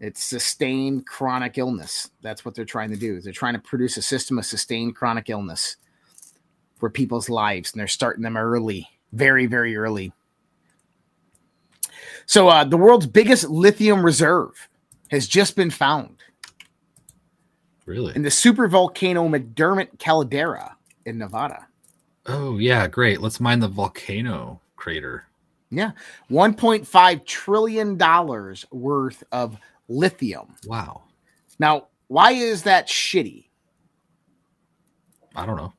[0.00, 2.10] It's sustained chronic illness.
[2.20, 3.20] That's what they're trying to do.
[3.20, 5.76] They're trying to produce a system of sustained chronic illness
[6.78, 10.12] for people's lives, and they're starting them early, very, very early.
[12.26, 14.68] So, uh, the world's biggest lithium reserve
[15.14, 16.16] has just been found.
[17.86, 18.14] Really?
[18.16, 21.66] In the super volcano McDermitt caldera in Nevada.
[22.26, 23.20] Oh, yeah, great.
[23.20, 25.26] Let's mine the volcano crater.
[25.70, 25.92] Yeah.
[26.30, 27.98] $1.5 trillion
[28.70, 30.54] worth of lithium.
[30.66, 31.02] Wow.
[31.58, 33.46] Now, why is that shitty?
[35.36, 35.72] I don't know.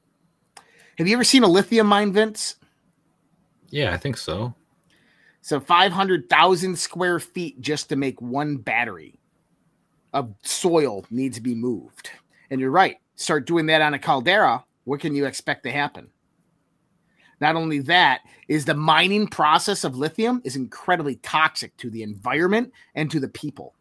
[0.97, 2.55] Have you ever seen a lithium mine, Vince?
[3.69, 4.53] Yeah, I think so.
[5.41, 9.19] So 500,000 square feet just to make one battery
[10.15, 12.09] of soil needs to be moved.
[12.49, 12.97] And you're right.
[13.17, 14.63] Start doing that on a caldera.
[14.85, 16.09] What can you expect to happen?
[17.41, 22.71] Not only that, is the mining process of lithium is incredibly toxic to the environment
[22.95, 23.75] and to the people.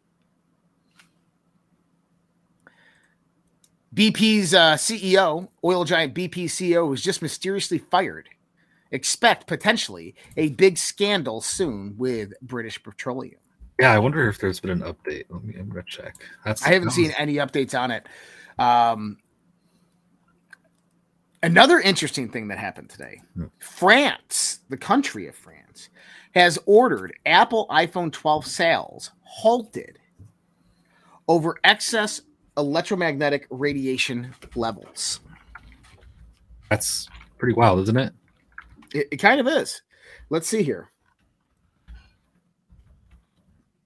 [3.95, 8.29] BP's uh, CEO, oil giant BP CEO, was just mysteriously fired.
[8.91, 13.39] Expect potentially a big scandal soon with British Petroleum.
[13.81, 15.25] Yeah, I wonder if there's been an update.
[15.29, 16.15] Let me, I'm gonna check.
[16.45, 18.07] That's I haven't seen any updates on it.
[18.59, 19.19] Um,
[21.43, 23.47] another interesting thing that happened today: hmm.
[23.59, 25.89] France, the country of France,
[26.35, 29.99] has ordered Apple iPhone 12 sales halted
[31.27, 32.21] over excess
[32.57, 35.21] electromagnetic radiation levels.
[36.71, 37.09] That's
[37.39, 38.13] pretty wild, isn't it?
[38.95, 39.83] It, it kind of is.
[40.31, 40.91] Let's see here.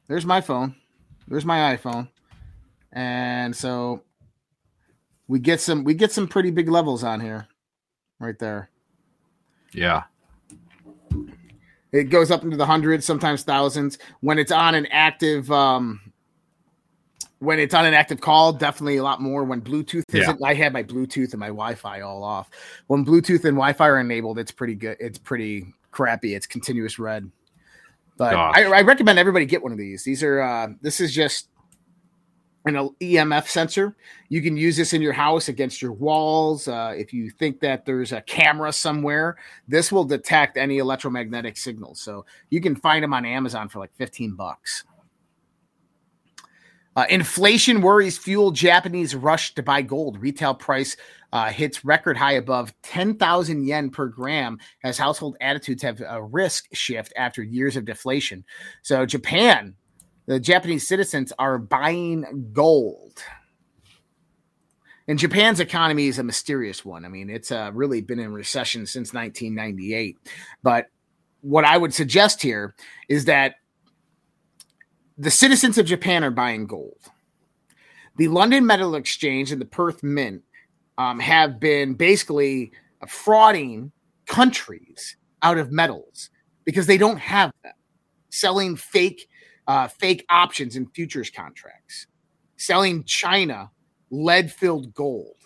[0.08, 0.74] There's my phone.
[1.28, 2.08] There's my iPhone.
[2.92, 4.02] And so
[5.28, 7.46] we get some we get some pretty big levels on here
[8.18, 8.70] right there.
[9.72, 10.04] Yeah.
[11.92, 13.98] It goes up into the hundreds, sometimes thousands.
[14.20, 16.00] When it's on an active um
[17.40, 19.44] when it's on an active call, definitely a lot more.
[19.44, 22.50] When Bluetooth isn't, I had my Bluetooth and my Wi-Fi all off.
[22.88, 24.96] When Bluetooth and Wi-Fi are enabled, it's pretty good.
[24.98, 26.34] It's pretty crappy.
[26.34, 27.30] It's continuous red.
[28.18, 30.02] But I, I, recommend everybody get one of these.
[30.02, 31.48] These are uh, this is just
[32.64, 33.96] an EMF sensor.
[34.28, 36.68] You can use this in your house against your walls.
[36.68, 39.36] Uh, if you think that there's a camera somewhere,
[39.68, 42.00] this will detect any electromagnetic signals.
[42.00, 44.84] So you can find them on Amazon for like 15 bucks.
[46.98, 50.20] Uh, inflation worries fuel Japanese rush to buy gold.
[50.20, 50.96] Retail price
[51.32, 56.64] uh, hits record high above 10,000 yen per gram as household attitudes have a risk
[56.72, 58.44] shift after years of deflation.
[58.82, 59.76] So, Japan,
[60.26, 63.22] the Japanese citizens are buying gold.
[65.06, 67.04] And Japan's economy is a mysterious one.
[67.04, 70.16] I mean, it's uh, really been in recession since 1998.
[70.64, 70.86] But
[71.42, 72.74] what I would suggest here
[73.08, 73.54] is that
[75.18, 77.10] the citizens of Japan are buying gold.
[78.16, 80.42] The London Metal Exchange and the Perth Mint
[80.96, 82.72] um, have been basically
[83.06, 83.90] frauding
[84.26, 86.30] countries out of metals
[86.64, 87.72] because they don't have them,
[88.30, 89.28] selling fake
[89.66, 92.06] uh, fake options in futures contracts,
[92.56, 93.70] selling China
[94.10, 95.36] lead filled gold.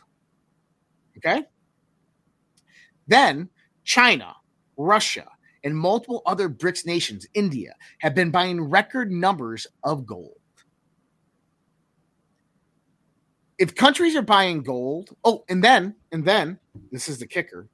[1.17, 1.43] Okay.
[3.07, 3.49] Then
[3.85, 4.37] China,
[4.77, 5.27] Russia,
[5.65, 10.39] and multiple other BRICS nations, India, have been buying record numbers of gold.
[13.59, 16.59] If countries are buying gold, oh, and then, and then,
[16.91, 17.69] this is the kicker,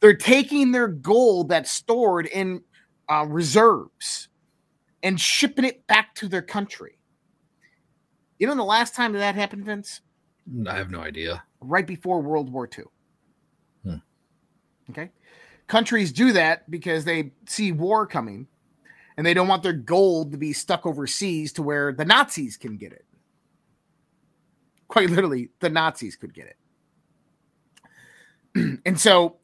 [0.00, 2.62] they're taking their gold that's stored in
[3.08, 4.28] uh, reserves
[5.02, 6.98] and shipping it back to their country.
[8.38, 10.00] You know, the last time that happened, Vince?
[10.66, 11.44] I have no idea.
[11.60, 12.84] Right before World War II.
[13.84, 14.90] Hmm.
[14.90, 15.10] Okay.
[15.66, 18.46] Countries do that because they see war coming
[19.16, 22.76] and they don't want their gold to be stuck overseas to where the Nazis can
[22.76, 23.04] get it.
[24.88, 26.54] Quite literally, the Nazis could get
[28.54, 28.80] it.
[28.86, 29.36] and so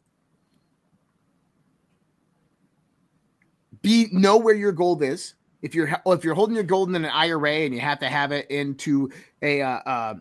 [3.82, 5.34] be know where your gold is.
[5.62, 8.32] If you're if you're holding your gold in an IRA and you have to have
[8.32, 9.10] it into
[9.42, 10.14] a uh, uh,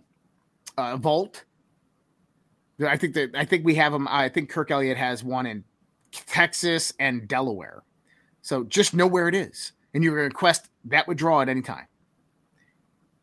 [0.77, 1.43] uh, vault,
[2.85, 4.07] I think that I think we have them.
[4.09, 5.63] I think Kirk Elliott has one in
[6.25, 7.83] Texas and Delaware.
[8.41, 11.87] So just know where it is, and you can request that withdrawal at any time.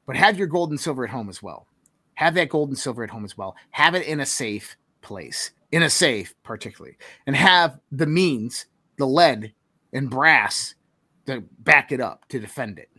[0.07, 1.67] But have your gold and silver at home as well.
[2.15, 3.57] Have that gold and silver at home as well.
[3.71, 8.67] Have it in a safe place, in a safe particularly, and have the means,
[8.99, 9.55] the lead
[9.93, 10.75] and brass
[11.27, 12.91] to back it up to defend it.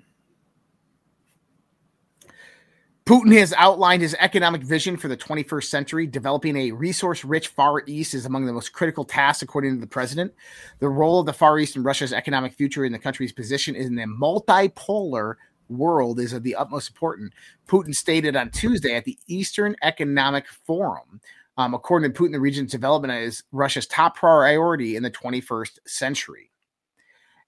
[3.08, 6.08] Putin has outlined his economic vision for the 21st century.
[6.08, 9.86] Developing a resource rich Far East is among the most critical tasks, according to the
[9.86, 10.34] president.
[10.80, 13.94] The role of the Far East in Russia's economic future and the country's position in
[13.94, 15.36] the multipolar
[15.70, 17.32] world is of the utmost importance.
[17.68, 21.22] Putin stated on Tuesday at the Eastern Economic Forum.
[21.58, 26.50] Um, according to Putin, the region's development is Russia's top priority in the 21st century.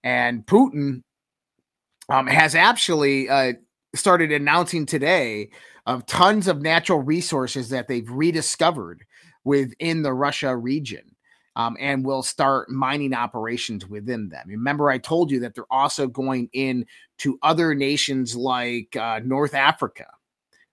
[0.04, 1.02] And Putin
[2.10, 3.54] um, has actually uh,
[3.96, 5.50] started announcing today
[5.86, 9.06] of tons of natural resources that they've rediscovered
[9.44, 11.16] within the Russia region.
[11.56, 14.46] Um, and will start mining operations within them.
[14.48, 16.86] Remember, I told you that they're also going in
[17.18, 20.06] to other nations like uh, North Africa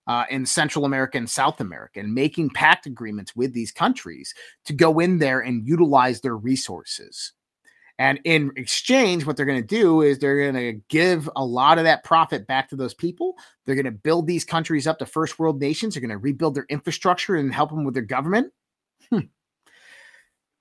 [0.05, 4.73] uh, and Central America and South America, and making pact agreements with these countries to
[4.73, 7.33] go in there and utilize their resources.
[7.97, 11.77] And in exchange, what they're going to do is they're going to give a lot
[11.77, 13.35] of that profit back to those people.
[13.65, 15.93] They're going to build these countries up to first world nations.
[15.93, 18.51] They're going to rebuild their infrastructure and help them with their government.
[19.09, 19.19] Hmm.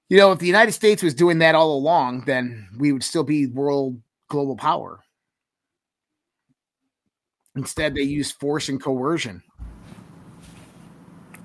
[0.08, 3.24] You know, if the United States was doing that all along, then we would still
[3.24, 5.00] be world global power.
[7.56, 9.42] Instead, they use force and coercion.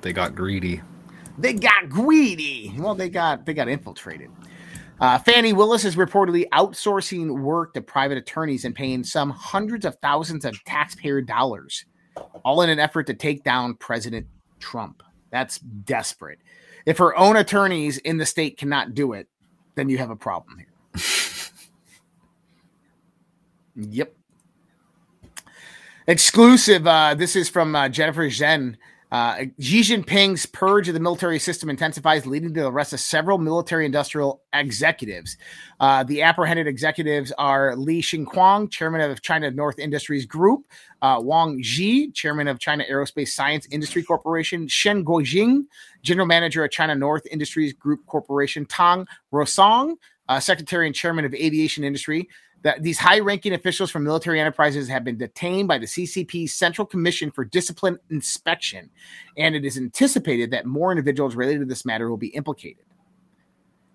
[0.01, 0.81] They got greedy.
[1.37, 2.75] They got greedy.
[2.77, 4.29] Well, they got they got infiltrated.
[4.99, 9.95] Uh, Fani Willis is reportedly outsourcing work to private attorneys and paying some hundreds of
[10.01, 11.85] thousands of taxpayer dollars,
[12.43, 14.27] all in an effort to take down President
[14.59, 15.01] Trump.
[15.31, 16.39] That's desperate.
[16.85, 19.27] If her own attorneys in the state cannot do it,
[19.75, 21.01] then you have a problem here.
[23.89, 24.13] yep.
[26.07, 26.87] Exclusive.
[26.87, 28.75] Uh, this is from uh, Jennifer Zeng.
[29.11, 33.37] Uh, Xi Jinping's purge of the military system intensifies, leading to the arrest of several
[33.37, 35.35] military industrial executives.
[35.79, 40.65] Uh, the apprehended executives are Li Xinquang, chairman of China North Industries Group,
[41.01, 45.65] uh, Wang Zhi, chairman of China Aerospace Science Industry Corporation, Shen Guojing,
[46.03, 49.95] general manager of China North Industries Group Corporation, Tang Rosong,
[50.27, 52.29] uh, secretary and chairman of aviation industry
[52.63, 56.85] that these high ranking officials from military enterprises have been detained by the CCP's Central
[56.85, 58.89] Commission for Discipline Inspection,
[59.37, 62.83] and it is anticipated that more individuals related to this matter will be implicated.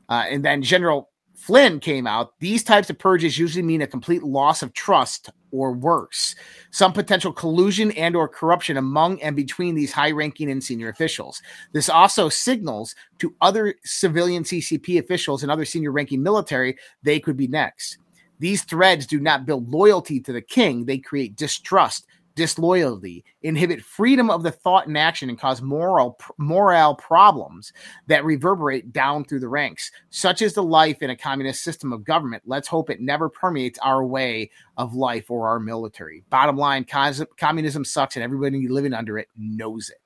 [0.09, 2.38] Uh, and then General Flynn came out.
[2.38, 6.35] These types of purges usually mean a complete loss of trust or worse,
[6.70, 11.42] some potential collusion and or corruption among and between these high-ranking and senior officials.
[11.72, 17.48] This also signals to other civilian CCP officials and other senior-ranking military they could be
[17.48, 17.98] next.
[18.39, 24.29] These threads do not build loyalty to the king, they create distrust, disloyalty, inhibit freedom
[24.29, 27.73] of the thought and action, and cause moral morale problems
[28.09, 29.91] that reverberate down through the ranks.
[30.11, 32.43] Such is the life in a communist system of government.
[32.45, 36.25] Let's hope it never permeates our way of life or our military.
[36.29, 39.99] Bottom line, communism sucks, and everybody living under it knows it.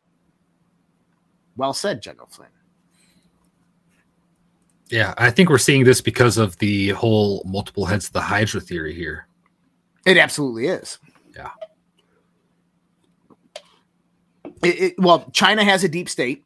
[1.57, 2.49] Well said, General Flynn.
[4.91, 8.61] Yeah, I think we're seeing this because of the whole multiple heads of the Hydra
[8.61, 9.26] theory here.
[10.07, 10.99] It absolutely is.
[11.36, 11.51] Yeah.
[14.62, 16.45] It, it, well, China has a deep state.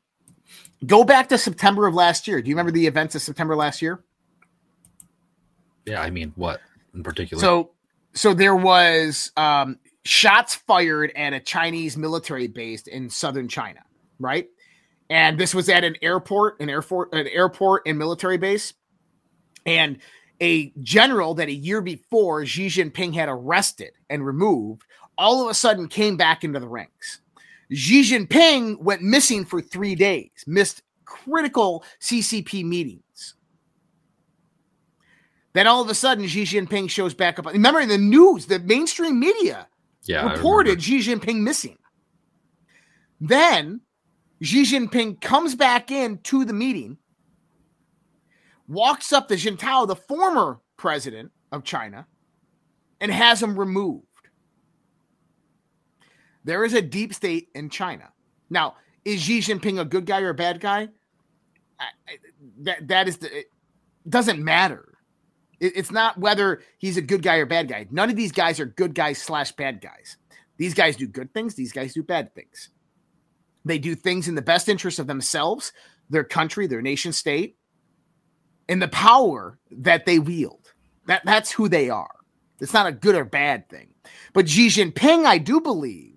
[0.85, 2.43] Go back to September of last year.
[2.43, 4.03] Do you remember the events of September last year?
[5.87, 6.61] Yeah, I mean, what
[6.95, 7.41] in particular?
[7.41, 7.71] So,
[8.15, 13.81] so there was um, shots fired at a Chinese military base in southern China,
[14.19, 14.49] right?
[15.13, 18.73] And this was at an airport, an airport, an airport and military base.
[19.67, 19.99] And
[20.41, 24.85] a general that a year before Xi Jinping had arrested and removed,
[25.19, 27.21] all of a sudden came back into the ranks.
[27.71, 33.35] Xi Jinping went missing for three days, missed critical CCP meetings.
[35.53, 37.45] Then all of a sudden, Xi Jinping shows back up.
[37.45, 39.69] Remember in the news, the mainstream media
[40.05, 41.77] yeah, reported Xi Jinping missing.
[43.21, 43.83] Then
[44.43, 46.99] Xi Jinping comes back in to the meeting,
[48.67, 52.07] walks up to Jintao, the former president of China,
[53.01, 54.07] and has him removed.
[56.45, 58.11] There is a deep state in China.
[58.51, 58.75] Now,
[59.05, 60.89] is Xi Jinping a good guy or a bad guy?
[61.79, 62.17] I, I,
[62.63, 63.47] that that is the it
[64.09, 64.99] doesn't matter.
[65.61, 67.87] It, it's not whether he's a good guy or bad guy.
[67.91, 70.17] None of these guys are good guys slash bad guys.
[70.57, 71.55] These guys do good things.
[71.55, 72.71] These guys do bad things.
[73.65, 75.73] They do things in the best interest of themselves,
[76.11, 77.57] their country, their nation state,
[78.69, 80.73] and the power that they wield.
[81.07, 82.15] That that's who they are.
[82.61, 83.89] It's not a good or bad thing.
[84.33, 86.13] But Xi Jinping, I do believe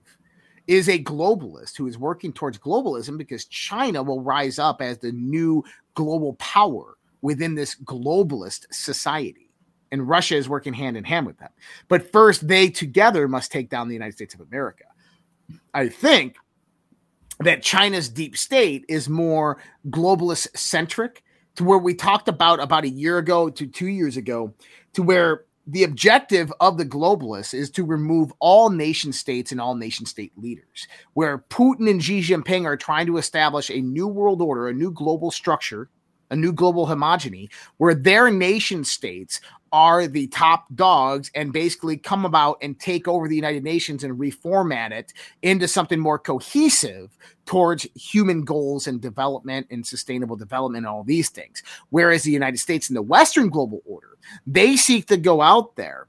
[0.67, 5.11] is a globalist who is working towards globalism because China will rise up as the
[5.11, 9.51] new global power within this globalist society.
[9.91, 11.51] And Russia is working hand in hand with them.
[11.87, 14.85] But first, they together must take down the United States of America.
[15.73, 16.35] I think
[17.39, 19.57] that China's deep state is more
[19.89, 21.23] globalist centric
[21.55, 24.53] to where we talked about about a year ago to two years ago,
[24.93, 29.75] to where the objective of the globalists is to remove all nation states and all
[29.75, 30.88] nation state leaders.
[31.13, 34.91] Where Putin and Xi Jinping are trying to establish a new world order, a new
[34.91, 35.89] global structure,
[36.29, 39.41] a new global homogeny, where their nation states
[39.72, 44.18] are the top dogs and basically come about and take over the United Nations and
[44.20, 50.88] reformat it into something more cohesive towards human goals and development and sustainable development and
[50.88, 51.61] all these things.
[51.89, 56.07] Whereas the United States and the Western global order, they seek to go out there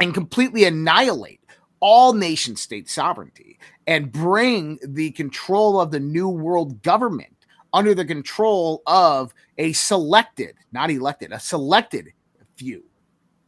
[0.00, 1.40] and completely annihilate
[1.80, 7.34] all nation state sovereignty and bring the control of the new world government
[7.72, 12.12] under the control of a selected, not elected, a selected
[12.56, 12.84] few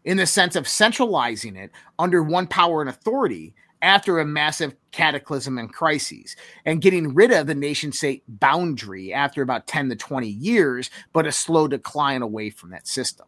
[0.04, 5.58] in the sense of centralizing it under one power and authority after a massive cataclysm
[5.58, 10.26] and crises and getting rid of the nation state boundary after about 10 to 20
[10.26, 13.26] years, but a slow decline away from that system.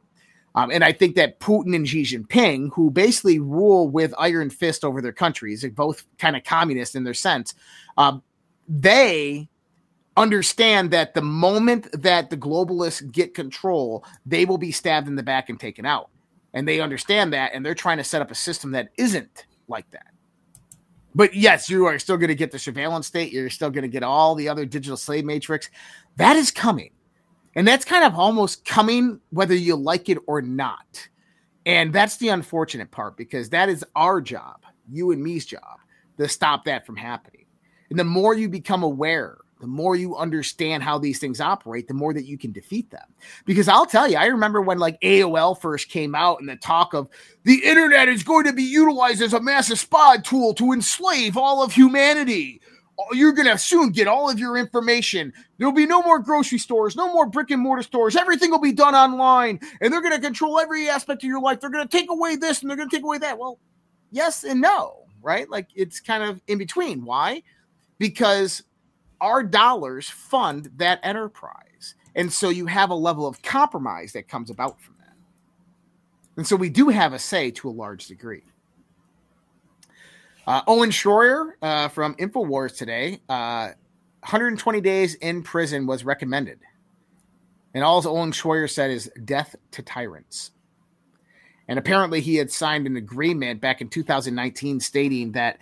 [0.54, 4.82] Um, and I think that Putin and Xi Jinping, who basically rule with iron fist
[4.82, 7.54] over their countries, they're both kind of communist in their sense,
[7.98, 8.22] um,
[8.66, 9.50] they
[10.16, 15.22] understand that the moment that the globalists get control, they will be stabbed in the
[15.22, 16.10] back and taken out.
[16.54, 19.90] And they understand that, and they're trying to set up a system that isn't like
[19.90, 20.06] that.
[21.14, 23.32] But yes, you are still going to get the surveillance state.
[23.32, 25.70] You're still going to get all the other digital slave matrix.
[26.16, 26.90] That is coming.
[27.54, 31.08] And that's kind of almost coming whether you like it or not.
[31.64, 34.60] And that's the unfortunate part because that is our job,
[34.90, 35.78] you and me's job,
[36.18, 37.46] to stop that from happening.
[37.88, 41.94] And the more you become aware the more you understand how these things operate, the
[41.94, 43.06] more that you can defeat them.
[43.46, 46.92] Because I'll tell you, I remember when like AOL first came out and the talk
[46.92, 47.08] of
[47.44, 51.62] the internet is going to be utilized as a massive spy tool to enslave all
[51.62, 52.60] of humanity.
[52.98, 55.32] Oh, you're going to soon get all of your information.
[55.58, 58.16] There'll be no more grocery stores, no more brick and mortar stores.
[58.16, 61.60] Everything will be done online and they're going to control every aspect of your life.
[61.60, 63.38] They're going to take away this and they're going to take away that.
[63.38, 63.58] Well,
[64.10, 65.48] yes and no, right?
[65.48, 67.04] Like it's kind of in between.
[67.04, 67.42] Why?
[67.98, 68.62] Because
[69.20, 71.94] our dollars fund that enterprise.
[72.14, 75.14] And so you have a level of compromise that comes about from that.
[76.36, 78.42] And so we do have a say to a large degree.
[80.46, 83.70] Uh, Owen Schroyer uh, from InfoWars today, uh,
[84.20, 86.60] 120 days in prison was recommended.
[87.74, 90.52] And all Owen Schroyer said is death to tyrants.
[91.68, 95.58] And apparently, he had signed an agreement back in 2019 stating that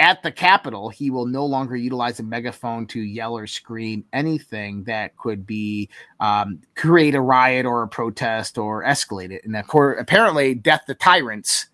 [0.00, 4.82] at the Capitol, he will no longer utilize a megaphone to yell or scream anything
[4.84, 5.90] that could be
[6.20, 9.44] um, create a riot or a protest or escalate it.
[9.44, 11.66] And of course, apparently, death to tyrants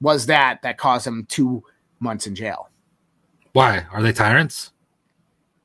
[0.00, 1.64] was that that caused him two
[2.00, 2.68] months in jail.
[3.54, 4.72] Why are they tyrants?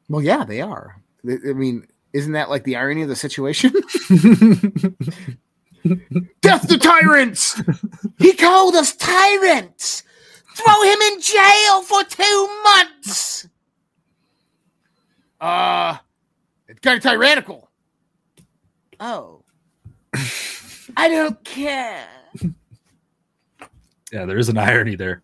[0.08, 1.02] Well, yeah, they are.
[1.28, 3.72] I mean, isn't that like the irony of the situation?
[6.42, 7.62] death to tyrants!
[8.20, 10.04] He called us tyrants!
[10.56, 13.48] Throw him in jail for two months.
[15.42, 15.98] Uh,
[16.68, 17.70] it's kind of tyrannical.
[19.00, 19.44] Oh,
[20.98, 22.08] I don't care.
[24.12, 25.24] Yeah, there is an irony there.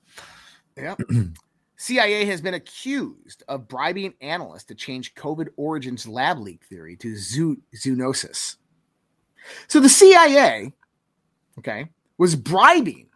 [0.76, 1.00] Yep.
[1.78, 7.16] CIA has been accused of bribing analysts to change COVID origins lab leak theory to
[7.16, 8.58] zoo- zoonosis.
[9.68, 10.74] So the CIA,
[11.58, 13.08] okay, was bribing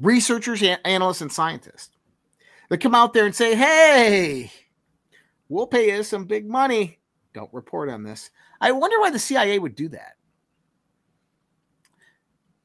[0.00, 1.96] researchers, analysts, and scientists
[2.68, 4.50] that come out there and say, hey,
[5.48, 6.98] we'll pay you some big money.
[7.34, 8.30] Don't report on this.
[8.60, 10.16] I wonder why the CIA would do that.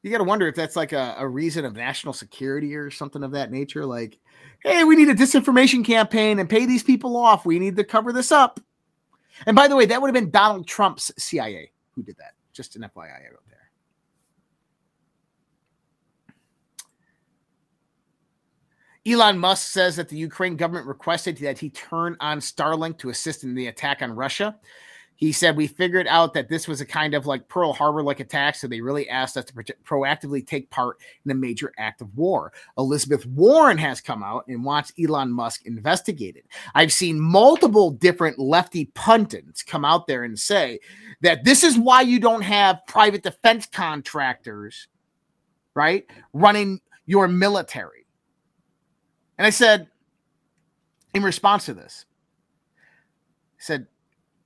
[0.02, 3.24] You got to wonder if that's like a, a reason of national security or something
[3.24, 3.84] of that nature.
[3.84, 4.18] Like,
[4.60, 7.44] hey, we need a disinformation campaign and pay these people off.
[7.44, 8.60] We need to cover this up.
[9.46, 12.34] And by the way, that would have been Donald Trump's CIA who did that.
[12.52, 13.65] Just an FYI wrote there.
[19.06, 23.44] Elon Musk says that the Ukraine government requested that he turn on Starlink to assist
[23.44, 24.56] in the attack on Russia.
[25.14, 28.18] He said, We figured out that this was a kind of like Pearl Harbor like
[28.18, 32.00] attack, so they really asked us to pro- proactively take part in a major act
[32.00, 32.52] of war.
[32.76, 36.42] Elizabeth Warren has come out and wants Elon Musk investigated.
[36.74, 40.80] I've seen multiple different lefty pundits come out there and say
[41.22, 44.88] that this is why you don't have private defense contractors,
[45.74, 48.05] right, running your military.
[49.38, 49.88] And I said,
[51.14, 52.04] in response to this,
[52.78, 53.86] I said,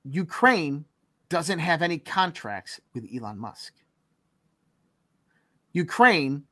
[0.03, 0.85] Ukraine
[1.29, 3.73] doesn't have any contracts with Elon Musk.
[5.73, 6.43] Ukraine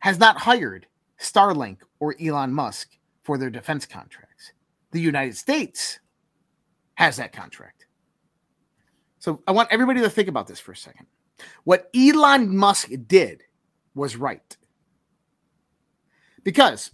[0.00, 0.86] has not hired
[1.18, 2.90] Starlink or Elon Musk
[3.22, 4.52] for their defense contracts.
[4.92, 5.98] The United States
[6.94, 7.86] has that contract.
[9.18, 11.06] So I want everybody to think about this for a second.
[11.64, 13.42] What Elon Musk did
[13.94, 14.56] was right.
[16.46, 16.92] Because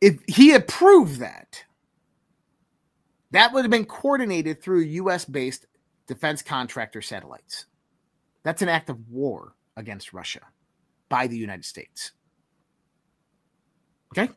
[0.00, 1.62] if he approved that,
[3.32, 5.66] that would have been coordinated through US based
[6.06, 7.66] defense contractor satellites.
[8.44, 10.40] That's an act of war against Russia
[11.10, 12.12] by the United States.
[14.16, 14.32] Okay?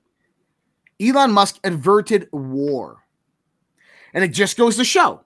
[0.99, 3.05] Elon Musk averted war.
[4.13, 5.21] And it just goes to show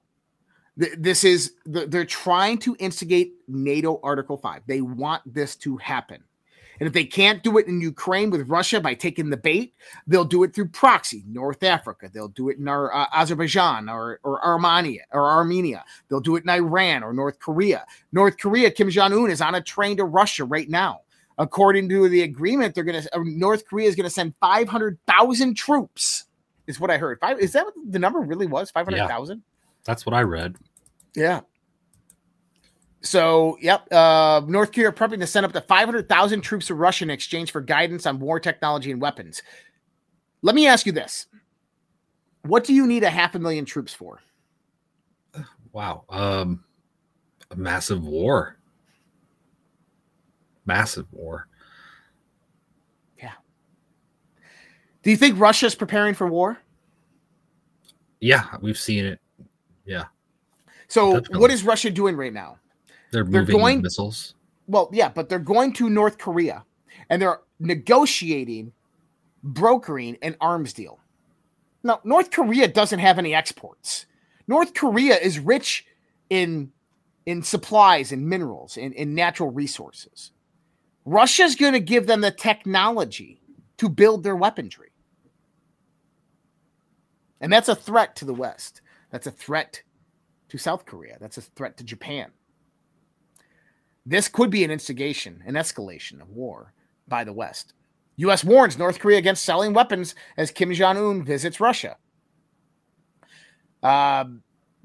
[0.77, 4.61] that this is they're trying to instigate NATO Article 5.
[4.67, 6.23] They want this to happen.
[6.79, 9.73] And if they can't do it in Ukraine with Russia by taking the bait,
[10.07, 12.09] they'll do it through proxy, North Africa.
[12.13, 15.85] They'll do it in our, uh, Azerbaijan or, or Armenia or Armenia.
[16.09, 17.85] They'll do it in Iran or North Korea.
[18.11, 21.01] North Korea, Kim Jong Un is on a train to Russia right now.
[21.37, 24.69] According to the agreement, they're going to uh, North Korea is going to send five
[24.69, 26.25] hundred thousand troops.
[26.65, 27.19] Is what I heard.
[27.19, 28.71] Five is that what the number really was?
[28.71, 29.39] Five hundred thousand.
[29.39, 30.55] Yeah, that's what I read.
[31.13, 31.41] Yeah.
[33.05, 37.11] So, yep, uh, North Korea prepping to send up to 500,000 troops to Russia in
[37.11, 39.43] exchange for guidance on war technology and weapons.
[40.41, 41.27] Let me ask you this.
[42.41, 44.21] What do you need a half a million troops for?
[45.71, 46.05] Wow.
[46.09, 46.63] Um,
[47.51, 48.57] a massive war.
[50.65, 51.47] Massive war.
[53.19, 53.33] Yeah.
[55.03, 56.57] Do you think Russia is preparing for war?
[58.19, 59.19] Yeah, we've seen it.
[59.85, 60.05] Yeah.
[60.87, 61.39] So, Definitely.
[61.39, 62.57] what is Russia doing right now?
[63.15, 64.35] They're, they're going missiles.
[64.67, 66.65] Well, yeah, but they're going to North Korea
[67.09, 68.73] and they're negotiating,
[69.43, 70.99] brokering an arms deal.
[71.83, 74.05] Now, North Korea doesn't have any exports.
[74.47, 75.85] North Korea is rich
[76.29, 76.71] in
[77.25, 80.31] in supplies and minerals and, and natural resources.
[81.05, 83.41] Russia's going to give them the technology
[83.77, 84.91] to build their weaponry.
[87.41, 88.81] And that's a threat to the West.
[89.11, 89.81] That's a threat
[90.49, 91.17] to South Korea.
[91.19, 92.31] That's a threat to Japan.
[94.05, 96.73] This could be an instigation, an escalation of war
[97.07, 97.73] by the West.
[98.17, 98.43] U.S.
[98.43, 101.97] warns North Korea against selling weapons as Kim Jong un visits Russia.
[103.83, 104.25] Uh,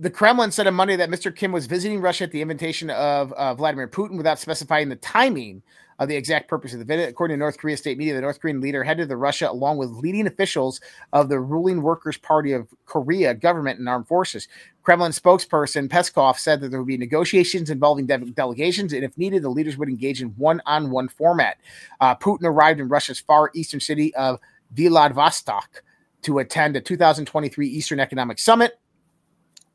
[0.00, 1.34] the Kremlin said on Monday that Mr.
[1.34, 5.62] Kim was visiting Russia at the invitation of uh, Vladimir Putin without specifying the timing
[5.98, 7.10] of the exact purpose of the visit.
[7.10, 9.90] According to North Korea state media, the North Korean leader headed to Russia along with
[9.90, 10.80] leading officials
[11.12, 14.48] of the ruling Workers' Party of Korea government and armed forces.
[14.82, 19.42] Kremlin spokesperson Peskov said that there would be negotiations involving de- delegations, and if needed,
[19.42, 21.58] the leaders would engage in one on one format.
[22.00, 24.40] Uh, Putin arrived in Russia's far eastern city of
[24.72, 25.82] Vladivostok
[26.22, 28.79] to attend a 2023 Eastern Economic Summit.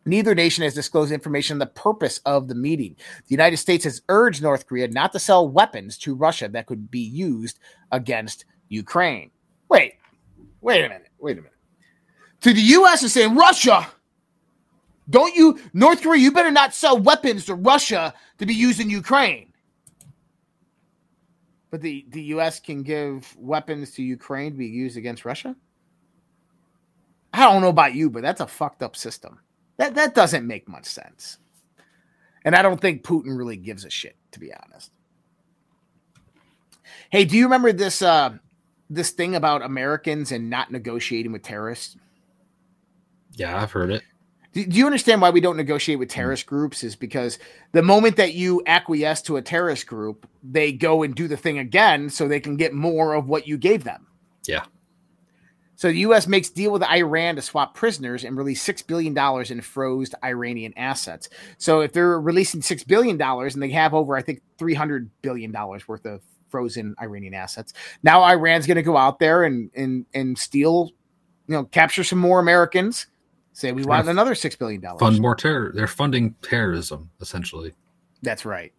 [0.06, 2.96] Neither nation has disclosed information on the purpose of the meeting.
[3.28, 6.92] The United States has urged North Korea not to sell weapons to Russia that could
[6.92, 7.60] be used
[7.92, 9.32] against Ukraine.
[9.68, 9.96] Wait,
[10.62, 11.52] wait a minute, wait a minute.
[12.42, 13.02] To the U.S.
[13.02, 13.88] is saying, Russia,
[15.10, 18.92] don't you, North Korea, you better not sell weapons to Russia to be used in
[18.92, 19.54] Ukraine.
[21.72, 22.60] But the, the U.S.
[22.60, 25.56] can give weapons to Ukraine to be used against Russia?
[27.34, 29.40] I don't know about you, but that's a fucked up system.
[29.78, 31.38] That that doesn't make much sense.
[32.44, 34.92] And I don't think Putin really gives a shit, to be honest.
[37.10, 38.38] Hey, do you remember this uh
[38.90, 41.98] this thing about Americans and not negotiating with terrorists?
[43.34, 44.04] Yeah, I've heard it.
[44.54, 46.84] Do, do you understand why we don't negotiate with terrorist groups?
[46.84, 47.40] Is because
[47.74, 51.60] the moment that you acquiesce to a terrorist group, they go and do the thing
[51.60, 54.08] again so they can get more of what you gave them.
[54.48, 54.64] Yeah.
[55.76, 56.28] So the U.S.
[56.28, 60.74] makes deal with Iran to swap prisoners and release six billion dollars in froze Iranian
[60.78, 61.30] assets.
[61.58, 65.10] So if they're releasing six billion dollars and they have over, I think, three hundred
[65.22, 67.74] billion dollars worth of frozen Iranian assets,
[68.04, 70.92] now Iran's going to go out there and and and steal,
[71.48, 73.08] you know, capture some more Americans.
[73.54, 75.00] Say we want another six billion dollars.
[75.00, 75.72] Fund more terror.
[75.74, 77.74] They're funding terrorism, essentially.
[78.22, 78.74] That's right.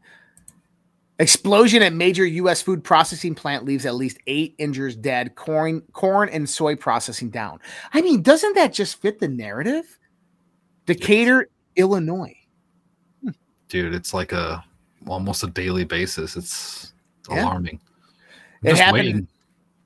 [1.19, 2.61] Explosion at major U.S.
[2.61, 5.35] food processing plant leaves at least eight injures dead.
[5.35, 7.59] Corn, corn and soy processing down.
[7.95, 9.99] I mean, doesn't that just fit the narrative?
[10.85, 12.37] Decatur, Illinois.
[13.23, 13.31] Hmm.
[13.69, 14.63] Dude, it's like a
[15.07, 16.37] almost a daily basis.
[16.37, 16.93] It's
[17.31, 17.45] Yeah.
[17.45, 17.81] alarming.
[18.63, 19.29] It Just happened- waiting,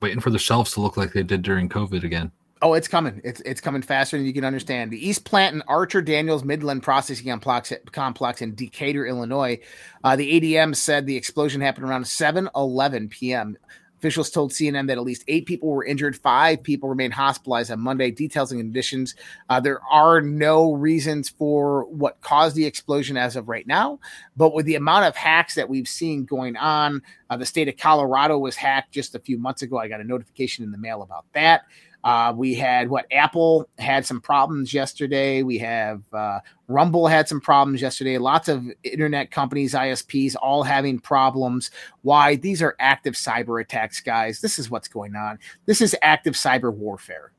[0.01, 2.31] waiting for the shelves to look like they did during COVID again.
[2.63, 3.21] Oh, it's coming.
[3.23, 4.91] It's it's coming faster than you can understand.
[4.91, 9.59] The East Plant and Archer Daniels Midland Processing Complex, in Decatur, Illinois.
[10.03, 13.57] Uh, the ADM said the explosion happened around 7 11 p.m.
[13.97, 16.15] Officials told CNN that at least eight people were injured.
[16.15, 18.09] Five people remain hospitalized on Monday.
[18.09, 19.15] Details and conditions.
[19.49, 23.99] Uh, there are no reasons for what caused the explosion as of right now.
[24.35, 27.77] But with the amount of hacks that we've seen going on, uh, the state of
[27.77, 29.77] Colorado was hacked just a few months ago.
[29.77, 31.65] I got a notification in the mail about that.
[32.03, 35.43] Uh, we had what Apple had some problems yesterday.
[35.43, 38.17] We have uh, Rumble had some problems yesterday.
[38.17, 41.69] Lots of internet companies, ISPs, all having problems.
[42.01, 42.35] Why?
[42.35, 44.41] These are active cyber attacks, guys.
[44.41, 45.37] This is what's going on.
[45.65, 47.31] This is active cyber warfare.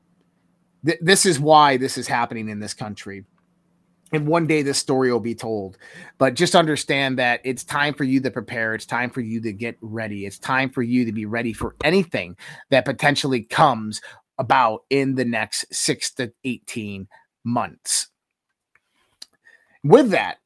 [0.85, 3.25] Th- this is why this is happening in this country.
[4.13, 5.79] And one day this story will be told.
[6.19, 8.75] But just understand that it's time for you to prepare.
[8.75, 10.27] It's time for you to get ready.
[10.27, 12.37] It's time for you to be ready for anything
[12.69, 14.01] that potentially comes
[14.37, 17.07] about in the next six to 18
[17.43, 18.07] months.
[19.83, 20.37] With that,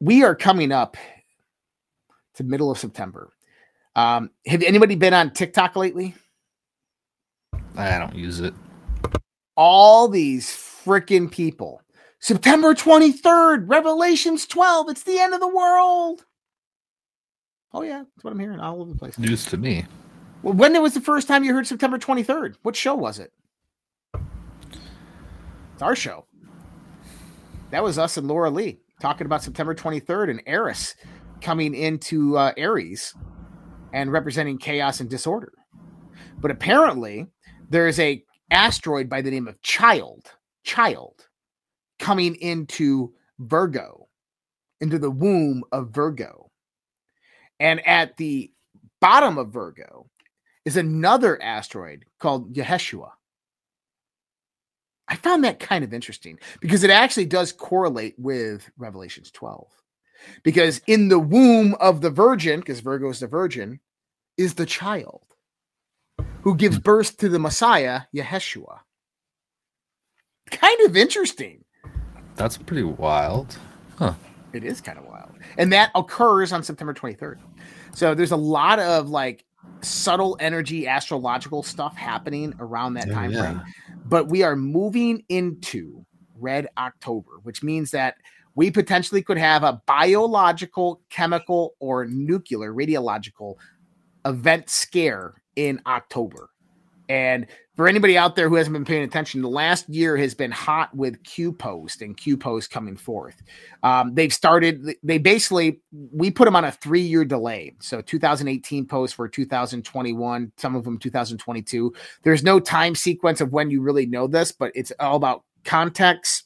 [0.00, 0.96] we are coming up
[2.34, 3.32] to middle of September.
[3.94, 6.14] Um, have anybody been on TikTok lately?
[7.76, 8.54] I don't use it.
[9.56, 11.82] all these freaking people.
[12.20, 14.90] September 23rd, Revelations 12.
[14.90, 16.24] It's the end of the world.
[17.72, 17.98] Oh, yeah.
[17.98, 19.18] That's what I'm hearing all over the place.
[19.18, 19.84] News to me.
[20.42, 22.56] Well, when was the first time you heard September 23rd?
[22.62, 23.32] What show was it?
[25.74, 26.26] It's our show.
[27.70, 30.94] That was us and Laura Lee talking about September 23rd and Eris
[31.40, 33.14] coming into uh, Aries
[33.92, 35.52] and representing chaos and disorder.
[36.38, 37.26] But apparently,
[37.68, 40.32] there is a asteroid by the name of Child,
[40.64, 41.26] Child,
[41.98, 44.08] coming into Virgo,
[44.80, 46.50] into the womb of Virgo.
[47.58, 48.52] And at the
[49.00, 50.05] bottom of Virgo
[50.66, 53.10] is another asteroid called Yeshua.
[55.08, 59.68] I found that kind of interesting because it actually does correlate with Revelations 12.
[60.42, 63.78] Because in the womb of the virgin, because Virgo is the virgin,
[64.36, 65.22] is the child
[66.42, 68.80] who gives birth to the Messiah, Yeshua.
[70.50, 71.64] Kind of interesting.
[72.34, 73.56] That's pretty wild.
[73.96, 74.14] Huh.
[74.52, 75.32] It is kind of wild.
[75.58, 77.38] And that occurs on September 23rd.
[77.94, 79.45] So there's a lot of like
[79.82, 83.40] subtle energy astrological stuff happening around that Oh, time yeah.
[83.40, 83.62] frame.
[84.06, 86.04] But we are moving into
[86.38, 88.16] red October, which means that
[88.54, 93.56] we potentially could have a biological, chemical, or nuclear radiological
[94.24, 96.50] event scare in October.
[97.08, 97.46] And
[97.76, 100.94] for anybody out there who hasn't been paying attention, the last year has been hot
[100.96, 103.42] with Q Post and Q Post coming forth.
[103.82, 105.80] Um, they've started, they basically,
[106.12, 107.74] we put them on a three year delay.
[107.80, 111.92] So 2018 posts for 2021, some of them 2022.
[112.22, 116.44] There's no time sequence of when you really know this, but it's all about context.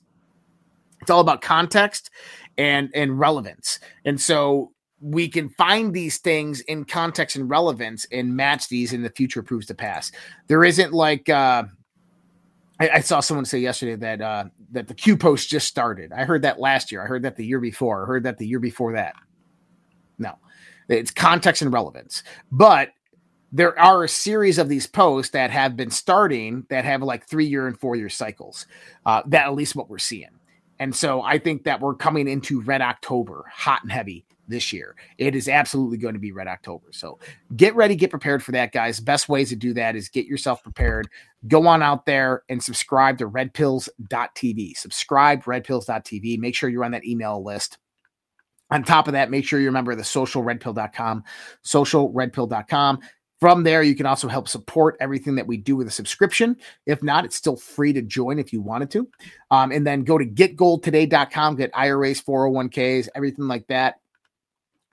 [1.01, 2.11] It's all about context
[2.59, 3.79] and and relevance.
[4.05, 9.03] And so we can find these things in context and relevance and match these in
[9.03, 10.13] the future proves to pass.
[10.47, 11.65] There isn't like uh
[12.79, 16.13] I, I saw someone say yesterday that uh that the Q post just started.
[16.13, 17.03] I heard that last year.
[17.03, 18.03] I heard that the year before.
[18.03, 19.15] I heard that the year before that.
[20.19, 20.35] No.
[20.89, 22.23] It's context and relevance.
[22.53, 22.91] But
[23.53, 27.47] there are a series of these posts that have been starting that have like three
[27.47, 28.67] year and four year cycles.
[29.07, 30.29] Uh, that at least what we're seeing.
[30.79, 34.97] And so I think that we're coming into red October, hot and heavy this year.
[35.17, 36.89] It is absolutely going to be Red October.
[36.91, 37.19] So
[37.57, 39.01] get ready, get prepared for that, guys.
[39.01, 41.09] Best ways to do that is get yourself prepared.
[41.49, 44.77] Go on out there and subscribe to redpills.tv.
[44.77, 46.39] Subscribe redpills.tv.
[46.39, 47.79] Make sure you're on that email list.
[48.71, 51.25] On top of that, make sure you remember the socialredpill.com,
[51.65, 53.01] socialredpill.com.
[53.41, 56.57] From there, you can also help support everything that we do with a subscription.
[56.85, 59.09] If not, it's still free to join if you wanted to.
[59.51, 63.97] Um, and then go to getgoldtoday.com, get IRAs, 401ks, everything like that.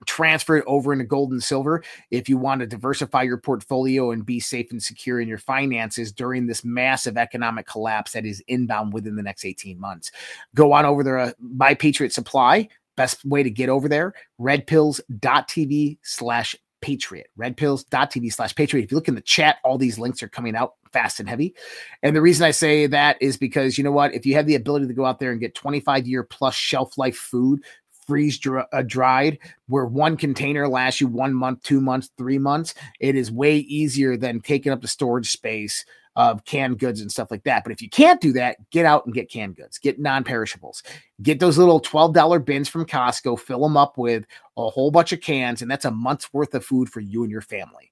[0.08, 4.26] Transfer it over into gold and silver if you want to diversify your portfolio and
[4.26, 8.93] be safe and secure in your finances during this massive economic collapse that is inbound
[8.93, 10.12] within the next 18 months.
[10.55, 12.68] Go on over there, uh, buy Patriot Supply.
[12.95, 18.86] Best way to get over there, redpills.tv slash Patriot, redpills.tv slash Patriot.
[18.86, 21.55] If you look in the chat, all these links are coming out fast and heavy.
[22.01, 24.14] And the reason I say that is because you know what?
[24.14, 26.97] If you have the ability to go out there and get 25 year plus shelf
[26.97, 27.64] life food,
[28.08, 29.38] freeze dr- uh, dried,
[29.68, 34.18] where one container lasts you one month, two months, three months, it is way easier
[34.18, 35.86] than taking up the storage space
[36.16, 37.64] of canned goods and stuff like that.
[37.64, 40.82] But if you can't do that, get out and get canned goods, get non perishables,
[41.22, 44.26] get those little $12 bins from Costco, fill them up with
[44.58, 47.32] a whole bunch of cans, and that's a month's worth of food for you and
[47.32, 47.91] your family.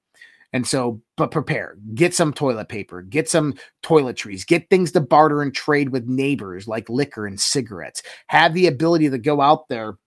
[0.53, 5.41] And so, but prepare, get some toilet paper, get some toiletries, get things to barter
[5.41, 8.01] and trade with neighbors like liquor and cigarettes.
[8.27, 9.97] Have the ability to go out there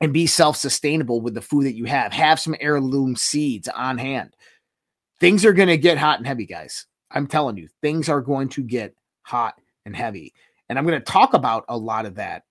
[0.00, 2.12] and be self sustainable with the food that you have.
[2.12, 4.34] Have some heirloom seeds on hand.
[5.20, 6.86] Things are going to get hot and heavy, guys.
[7.10, 10.32] I'm telling you, things are going to get hot and heavy.
[10.68, 12.44] And I'm going to talk about a lot of that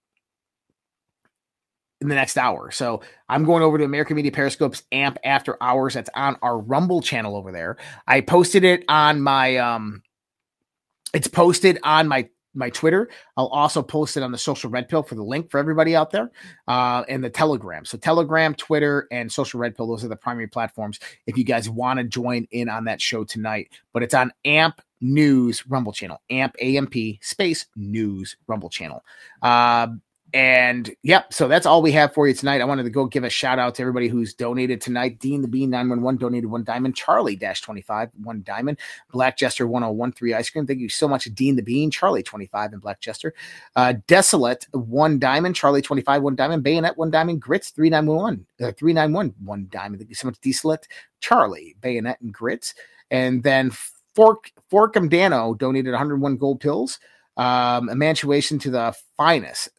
[2.02, 2.72] in the next hour.
[2.72, 5.94] So I'm going over to American Media Periscope's AMP After Hours.
[5.94, 7.78] That's on our Rumble channel over there.
[8.08, 10.04] I posted it on my um
[11.14, 13.10] it's posted on my my Twitter.
[13.36, 16.12] I'll also post it on the social red pill for the link for everybody out
[16.12, 16.32] there,
[16.68, 17.86] uh, and the Telegram.
[17.86, 19.88] So Telegram, Twitter, and social red pill.
[19.88, 21.00] Those are the primary platforms.
[21.26, 24.82] If you guys want to join in on that show tonight, but it's on AMP
[25.00, 29.04] News Rumble channel, AMP AMP space News Rumble channel.
[29.42, 29.88] Uh,
[30.34, 32.60] and yep, so that's all we have for you tonight.
[32.60, 35.20] I wanted to go give a shout out to everybody who's donated tonight.
[35.20, 36.98] Dean the Bean 911 donated one diamond.
[36.98, 38.78] Charlie Dash 25, one diamond.
[39.12, 40.68] Black Jester 1013 ice cream.
[40.68, 43.34] Thank you so much, Dean the Bean, Charlie 25, and Black Jester.
[43.76, 45.56] Uh, Desolate, one diamond.
[45.56, 46.62] Charlie 25, one diamond.
[46.62, 47.42] Bayonet, one diamond.
[47.42, 50.02] Grits 3911, uh, 391, one diamond.
[50.02, 50.88] Thank you so much, Desolate,
[51.22, 52.74] Charlie, Bayonet, and Grits.
[53.12, 53.72] And then
[54.14, 57.00] Fork Forkum Dano donated 101 gold pills.
[57.38, 59.70] Um, emancipation to the finest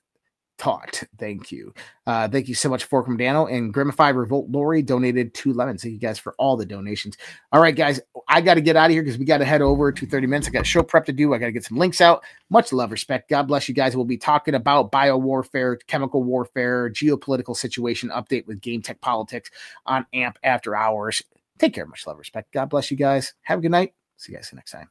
[0.58, 1.04] taught.
[1.18, 1.72] Thank you.
[2.06, 5.82] Uh, thank you so much, Forkum Dano and Grimify Revolt Lori donated two lemons.
[5.82, 7.16] Thank you guys for all the donations.
[7.52, 9.62] All right, guys, I got to get out of here because we got to head
[9.62, 10.48] over to 30 minutes.
[10.48, 11.32] I got show prep to do.
[11.32, 12.24] I got to get some links out.
[12.50, 13.30] Much love, respect.
[13.30, 13.96] God bless you guys.
[13.96, 19.50] We'll be talking about bio warfare, chemical warfare, geopolitical situation update with Game Tech Politics
[19.86, 21.22] on AMP After Hours.
[21.58, 21.86] Take care.
[21.86, 22.52] Much love, respect.
[22.52, 23.34] God bless you guys.
[23.42, 23.94] Have a good night.
[24.16, 24.88] See you guys next time.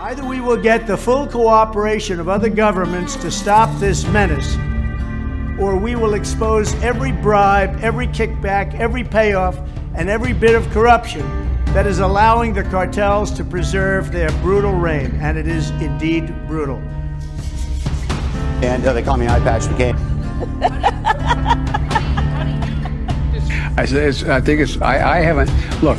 [0.00, 4.54] Either we will get the full cooperation of other governments to stop this menace,
[5.58, 9.58] or we will expose every bribe, every kickback, every payoff,
[9.96, 11.22] and every bit of corruption
[11.74, 15.10] that is allowing the cartels to preserve their brutal reign.
[15.20, 16.76] And it is indeed brutal.
[18.62, 19.98] And uh, they call me Eye Patch McCain.
[23.76, 25.50] I, I think it's, I, I haven't,
[25.82, 25.98] look,